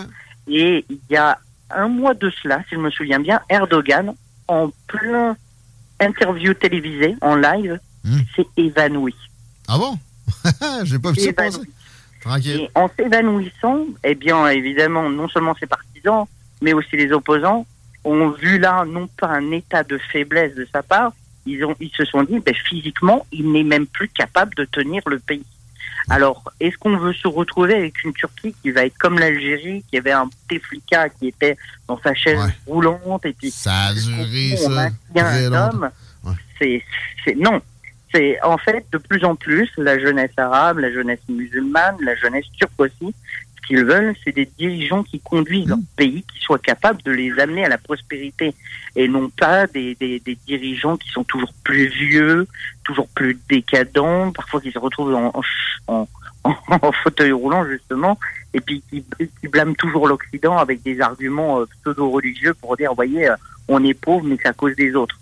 Et 0.48 0.86
il 0.90 1.00
y 1.10 1.18
a 1.18 1.38
un 1.70 1.90
mois 1.90 2.14
de 2.14 2.32
cela, 2.42 2.62
si 2.70 2.76
je 2.76 2.80
me 2.80 2.90
souviens 2.90 3.20
bien, 3.20 3.42
Erdogan, 3.50 4.14
en 4.48 4.72
plein 4.88 5.36
interview 6.00 6.54
télévisée, 6.54 7.18
en 7.20 7.36
live, 7.36 7.78
mm. 8.06 8.20
s'est 8.38 8.48
évanoui. 8.56 9.16
Ah 9.68 9.78
bon? 9.78 10.00
J'ai 10.84 11.00
pas. 11.00 11.12
Tranquille. 12.22 12.62
Et 12.62 12.70
en 12.76 12.90
s'évanouissant, 12.90 13.86
eh 14.04 14.16
bien, 14.16 14.48
évidemment, 14.48 15.10
non 15.10 15.30
seulement 15.30 15.56
ses 15.60 15.68
partisans, 15.68 16.26
mais 16.62 16.74
aussi 16.74 16.98
les 16.98 17.12
opposants, 17.12 17.66
ont 18.04 18.30
vu 18.30 18.58
là 18.58 18.86
non 18.86 19.08
pas 19.08 19.28
un 19.28 19.52
état 19.52 19.84
de 19.84 19.98
faiblesse 19.98 20.56
de 20.56 20.68
sa 20.72 20.82
part, 20.82 21.12
ils, 21.46 21.64
ont, 21.64 21.76
ils 21.80 21.92
se 21.96 22.06
sont 22.06 22.24
dit, 22.24 22.40
ben, 22.40 22.54
physiquement, 22.56 23.26
il 23.32 23.52
n'est 23.52 23.64
même 23.64 23.88
plus 23.88 24.10
capable 24.10 24.54
de 24.56 24.66
tenir 24.66 25.02
le 25.08 25.20
pays. 25.20 25.46
Alors, 26.10 26.44
est-ce 26.60 26.78
qu'on 26.78 26.98
veut 26.98 27.14
se 27.14 27.28
retrouver 27.28 27.76
avec 27.76 28.04
une 28.04 28.14
Turquie 28.14 28.56
qui 28.62 28.72
va 28.72 28.86
être 28.86 28.98
comme 28.98 29.20
l'Algérie, 29.20 29.84
qui 29.90 29.98
avait 29.98 30.14
un 30.14 30.30
Teflika 30.48 31.10
qui 31.10 31.28
était 31.28 31.58
dans 31.88 32.00
sa 32.02 32.14
chaise 32.14 32.40
roulante 32.66 33.26
et 33.26 33.34
puis 33.34 33.52
ça 33.52 33.88
a 33.88 33.94
duré 33.94 34.56
ça 34.56 34.90
un 35.16 35.54
homme 35.54 35.90
C'est 36.60 36.82
non. 37.36 37.62
C'est 38.14 38.42
en 38.42 38.58
fait 38.58 38.86
de 38.92 38.98
plus 38.98 39.24
en 39.26 39.36
plus 39.36 39.70
la 39.78 40.00
jeunesse 40.00 40.32
arabe, 40.38 40.80
la 40.80 40.92
jeunesse 40.92 41.20
musulmane, 41.28 41.98
la 42.02 42.16
jeunesse 42.16 42.46
turque 42.58 42.80
aussi 42.80 43.14
qu'ils 43.68 43.84
veulent, 43.84 44.16
c'est 44.24 44.32
des 44.34 44.50
dirigeants 44.58 45.04
qui 45.04 45.20
conduisent 45.20 45.68
leur 45.68 45.78
pays, 45.96 46.24
qui 46.24 46.40
soient 46.40 46.60
capables 46.60 47.02
de 47.04 47.12
les 47.12 47.38
amener 47.40 47.66
à 47.66 47.70
la 47.70 47.78
prospérité, 47.78 48.56
et 48.96 49.08
non 49.08 49.30
pas 49.30 49.68
des, 49.68 49.96
des, 49.96 50.20
des 50.20 50.38
dirigeants 50.48 50.98
qui 50.98 51.10
sont 51.10 51.24
toujours 51.26 51.54
plus 51.64 51.88
vieux, 51.88 52.48
toujours 52.84 53.08
plus 53.10 53.38
décadents, 53.50 54.32
parfois 54.32 54.62
qui 54.62 54.72
se 54.72 54.80
retrouvent 54.80 55.14
en, 55.14 55.34
en, 55.88 56.08
en, 56.46 56.92
fauteuil 57.04 57.32
roulant 57.32 57.66
justement, 57.66 58.18
et 58.54 58.62
puis 58.62 58.82
qui, 58.90 59.04
qui 59.20 59.48
blâment 59.48 59.76
toujours 59.76 60.08
l'Occident 60.08 60.58
avec 60.58 60.82
des 60.84 61.02
arguments 61.02 61.60
euh, 61.60 61.66
pseudo-religieux 61.82 62.54
pour 62.54 62.78
dire, 62.78 62.94
voyez, 62.94 63.30
euh, 63.30 63.36
on 63.68 63.84
est 63.84 63.94
pauvre, 63.94 64.26
mais 64.26 64.38
c'est 64.42 64.48
à 64.48 64.54
cause 64.54 64.76
des 64.76 64.96
autres. 64.96 65.20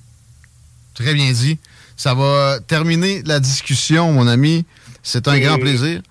Très 0.94 1.14
bien 1.14 1.32
dit. 1.32 1.60
Ça 1.96 2.14
va 2.14 2.60
terminer 2.68 3.24
la 3.26 3.40
discussion, 3.40 4.12
mon 4.12 4.28
ami. 4.28 4.66
C'est 5.04 5.28
un 5.28 5.40
grand 5.40 5.58
plaisir 5.58 6.02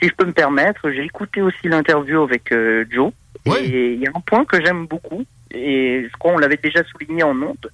si 0.00 0.08
je 0.08 0.14
peux 0.14 0.24
me 0.24 0.32
permettre, 0.32 0.90
j'ai 0.90 1.04
écouté 1.04 1.42
aussi 1.42 1.68
l'interview 1.68 2.22
avec 2.22 2.52
euh, 2.52 2.84
Joe. 2.90 3.12
Oui. 3.46 3.58
Et 3.58 3.94
il 3.94 4.00
y 4.00 4.06
a 4.06 4.10
un 4.14 4.20
point 4.20 4.44
que 4.44 4.62
j'aime 4.64 4.86
beaucoup, 4.86 5.24
et 5.50 6.06
je 6.10 6.18
crois 6.18 6.32
qu'on 6.32 6.38
l'avait 6.38 6.58
déjà 6.62 6.82
souligné 6.84 7.22
en 7.22 7.36
honte. 7.40 7.66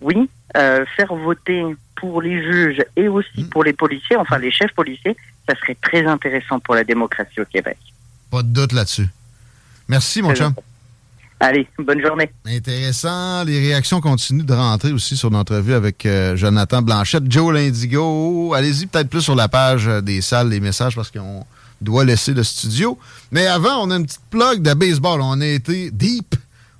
Oui, 0.00 0.30
euh, 0.56 0.84
faire 0.96 1.12
voter 1.14 1.64
pour 1.96 2.22
les 2.22 2.40
juges 2.42 2.84
et 2.96 3.08
aussi 3.08 3.42
Mm. 3.42 3.48
pour 3.48 3.64
les 3.64 3.72
policiers, 3.72 4.16
enfin 4.16 4.38
les 4.38 4.52
chefs 4.52 4.72
policiers, 4.72 5.16
ça 5.48 5.56
serait 5.56 5.76
très 5.80 6.06
intéressant 6.06 6.60
pour 6.60 6.76
la 6.76 6.84
démocratie 6.84 7.40
au 7.40 7.44
Québec. 7.44 7.76
Pas 8.30 8.42
de 8.42 8.48
doute 8.48 8.72
là-dessus. 8.72 9.08
Merci, 9.88 10.22
mon 10.22 10.34
chum. 10.34 10.54
Allez, 11.40 11.68
bonne 11.78 12.04
journée. 12.04 12.30
Intéressant. 12.46 13.44
Les 13.44 13.60
réactions 13.60 14.00
continuent 14.00 14.44
de 14.44 14.54
rentrer 14.54 14.92
aussi 14.92 15.16
sur 15.16 15.30
notre 15.30 15.56
vue 15.58 15.74
avec 15.74 16.04
euh, 16.04 16.34
Jonathan 16.36 16.82
Blanchette, 16.82 17.30
Joe 17.30 17.54
Lindigo. 17.54 18.54
Allez-y 18.54 18.86
peut-être 18.86 19.08
plus 19.08 19.22
sur 19.22 19.36
la 19.36 19.48
page 19.48 19.86
euh, 19.86 20.00
des 20.00 20.20
salles, 20.20 20.48
les 20.48 20.58
messages, 20.58 20.96
parce 20.96 21.12
qu'on 21.12 21.44
doit 21.80 22.04
laisser 22.04 22.34
le 22.34 22.42
studio. 22.42 22.98
Mais 23.30 23.46
avant, 23.46 23.84
on 23.84 23.90
a 23.92 23.96
une 23.96 24.06
petite 24.06 24.24
plug 24.30 24.62
de 24.62 24.74
baseball. 24.74 25.20
On 25.22 25.40
a 25.40 25.46
été 25.46 25.92
deep. 25.92 26.34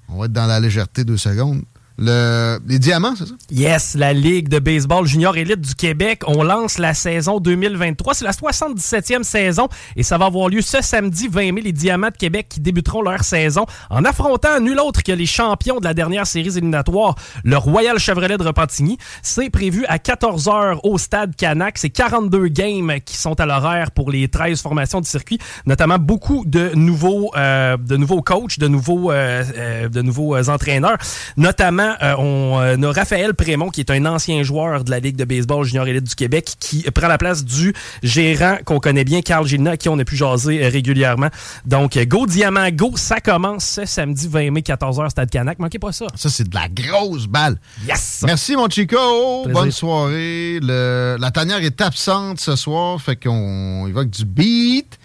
On 0.09 0.19
va 0.19 0.25
être 0.25 0.33
dans 0.33 0.47
la 0.47 0.59
légèreté 0.59 1.05
deux 1.05 1.19
secondes. 1.19 1.63
Le, 2.01 2.61
les 2.67 2.79
diamants, 2.79 3.17
c'est 3.17 3.27
ça? 3.27 3.35
Yes, 3.51 3.95
la 3.95 4.13
Ligue 4.13 4.49
de 4.49 4.61
baseball 4.61 5.05
junior 5.05 5.37
élite 5.37 5.61
du 5.61 5.75
Québec. 5.75 6.23
On 6.29 6.45
lance 6.45 6.79
la 6.79 6.95
saison 6.95 7.41
2023. 7.41 8.15
C'est 8.15 8.25
la 8.25 8.31
77e 8.31 9.25
saison 9.25 9.69
et 9.97 10.05
ça 10.05 10.17
va 10.17 10.27
avoir 10.27 10.49
lieu 10.49 10.61
ce 10.61 10.81
samedi 10.81 11.27
20 11.27 11.53
mai. 11.53 11.61
Les 11.61 11.73
Diamants 11.73 12.11
de 12.11 12.17
Québec 12.17 12.47
qui 12.49 12.61
débuteront 12.61 13.03
leur 13.03 13.25
saison 13.25 13.67
en 13.91 14.05
affrontant 14.05 14.61
nul 14.61 14.79
autre 14.79 15.03
que 15.03 15.11
les 15.11 15.27
champions 15.27 15.81
de 15.81 15.85
la 15.85 15.93
dernière 15.93 16.25
série 16.27 16.47
éliminatoire, 16.49 17.17
le 17.43 17.57
Royal 17.57 17.99
Chevrolet 17.99 18.39
de 18.39 18.45
Repentigny. 18.45 18.97
C'est 19.23 19.51
prévu 19.51 19.85
à 19.89 19.99
14h 19.99 20.79
au 20.85 20.99
stade 20.99 21.35
Canac. 21.35 21.79
C'est 21.79 21.91
42 21.91 22.47
games 22.47 22.93
qui 23.05 23.17
sont 23.17 23.41
à 23.41 23.47
l'horaire 23.47 23.91
pour 23.91 24.13
les 24.13 24.29
13 24.29 24.63
formations 24.63 25.01
du 25.01 25.09
circuit, 25.09 25.39
notamment 25.67 25.99
beaucoup 25.99 26.45
de 26.47 26.71
nouveaux, 26.77 27.33
euh, 27.37 27.77
de 27.77 27.97
nouveaux 27.97 28.23
coachs, 28.23 28.61
de 28.61 28.69
nouveaux, 28.69 29.11
euh, 29.11 29.43
euh, 29.57 29.89
de 29.89 30.01
nouveaux 30.01 30.37
euh, 30.37 30.49
entraîneurs, 30.49 30.99
notamment 31.37 31.88
euh, 32.03 32.15
on 32.19 32.61
euh, 32.61 32.91
a 32.91 32.93
Raphaël 32.93 33.35
Prémont, 33.35 33.71
qui 33.71 33.81
est 33.81 33.91
un 33.91 34.05
ancien 34.07 34.43
joueur 34.43 34.85
de 34.85 34.91
la 34.91 35.01
Ligue 35.01 35.17
de 35.17 35.25
baseball 35.25 35.65
junior 35.65 35.87
élite 35.87 36.05
du 36.05 36.15
Québec, 36.15 36.55
qui 36.59 36.83
prend 36.91 37.09
la 37.09 37.19
place 37.19 37.45
du 37.45 37.75
gérant 38.03 38.59
qu'on 38.65 38.81
connaît 38.81 39.05
bien, 39.05 39.21
Carl 39.23 39.47
Gilna, 39.47 39.73
à 39.73 39.77
qui 39.77 39.89
on 39.89 39.99
a 39.99 40.05
pu 40.05 40.17
jaser 40.17 40.65
euh, 40.65 40.69
régulièrement. 40.69 41.29
Donc, 41.65 41.99
Go 41.99 42.27
Diamant, 42.27 42.71
Go, 42.71 42.93
ça 42.97 43.21
commence 43.21 43.65
ce 43.65 43.85
samedi 43.85 44.29
20 44.29 44.51
mai, 44.51 44.61
14h, 44.61 45.11
Stade 45.11 45.31
Canac. 45.31 45.59
Manquez 45.59 45.79
pas 45.79 45.93
ça. 45.93 46.07
Ça, 46.15 46.29
c'est 46.31 46.49
de 46.49 46.55
la 46.55 46.69
grosse 46.69 47.27
balle. 47.27 47.59
Yes! 47.87 48.23
Merci, 48.25 48.57
mon 48.57 48.69
Chico. 48.69 48.97
Plaisir. 49.45 49.61
Bonne 49.63 49.73
soirée. 49.73 50.59
Le- 50.61 51.17
la 51.19 51.31
tanière 51.31 51.63
est 51.63 51.81
absente 51.81 52.41
ce 52.41 52.57
soir, 52.57 53.01
fait 53.01 53.17
qu'on 53.17 53.87
évoque 53.87 54.11
du 54.11 54.25
beat. 54.25 54.99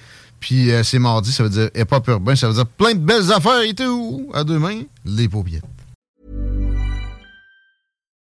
Puis 0.43 0.71
euh, 0.71 0.83
c'est 0.83 0.99
mardi, 0.99 1.31
ça 1.31 1.43
veut 1.43 1.49
dire 1.49 1.69
hip-hop 1.73 2.05
urbain, 2.09 2.35
ça 2.35 2.49
veut 2.49 2.53
dire 2.53 2.65
plein 2.65 2.93
de 2.93 2.99
belles 2.99 3.31
affaires 3.31 3.61
et 3.61 3.73
tout. 3.73 4.29
À 4.33 4.43
demain, 4.43 4.81
les 5.05 5.29
paupières. 5.29 5.61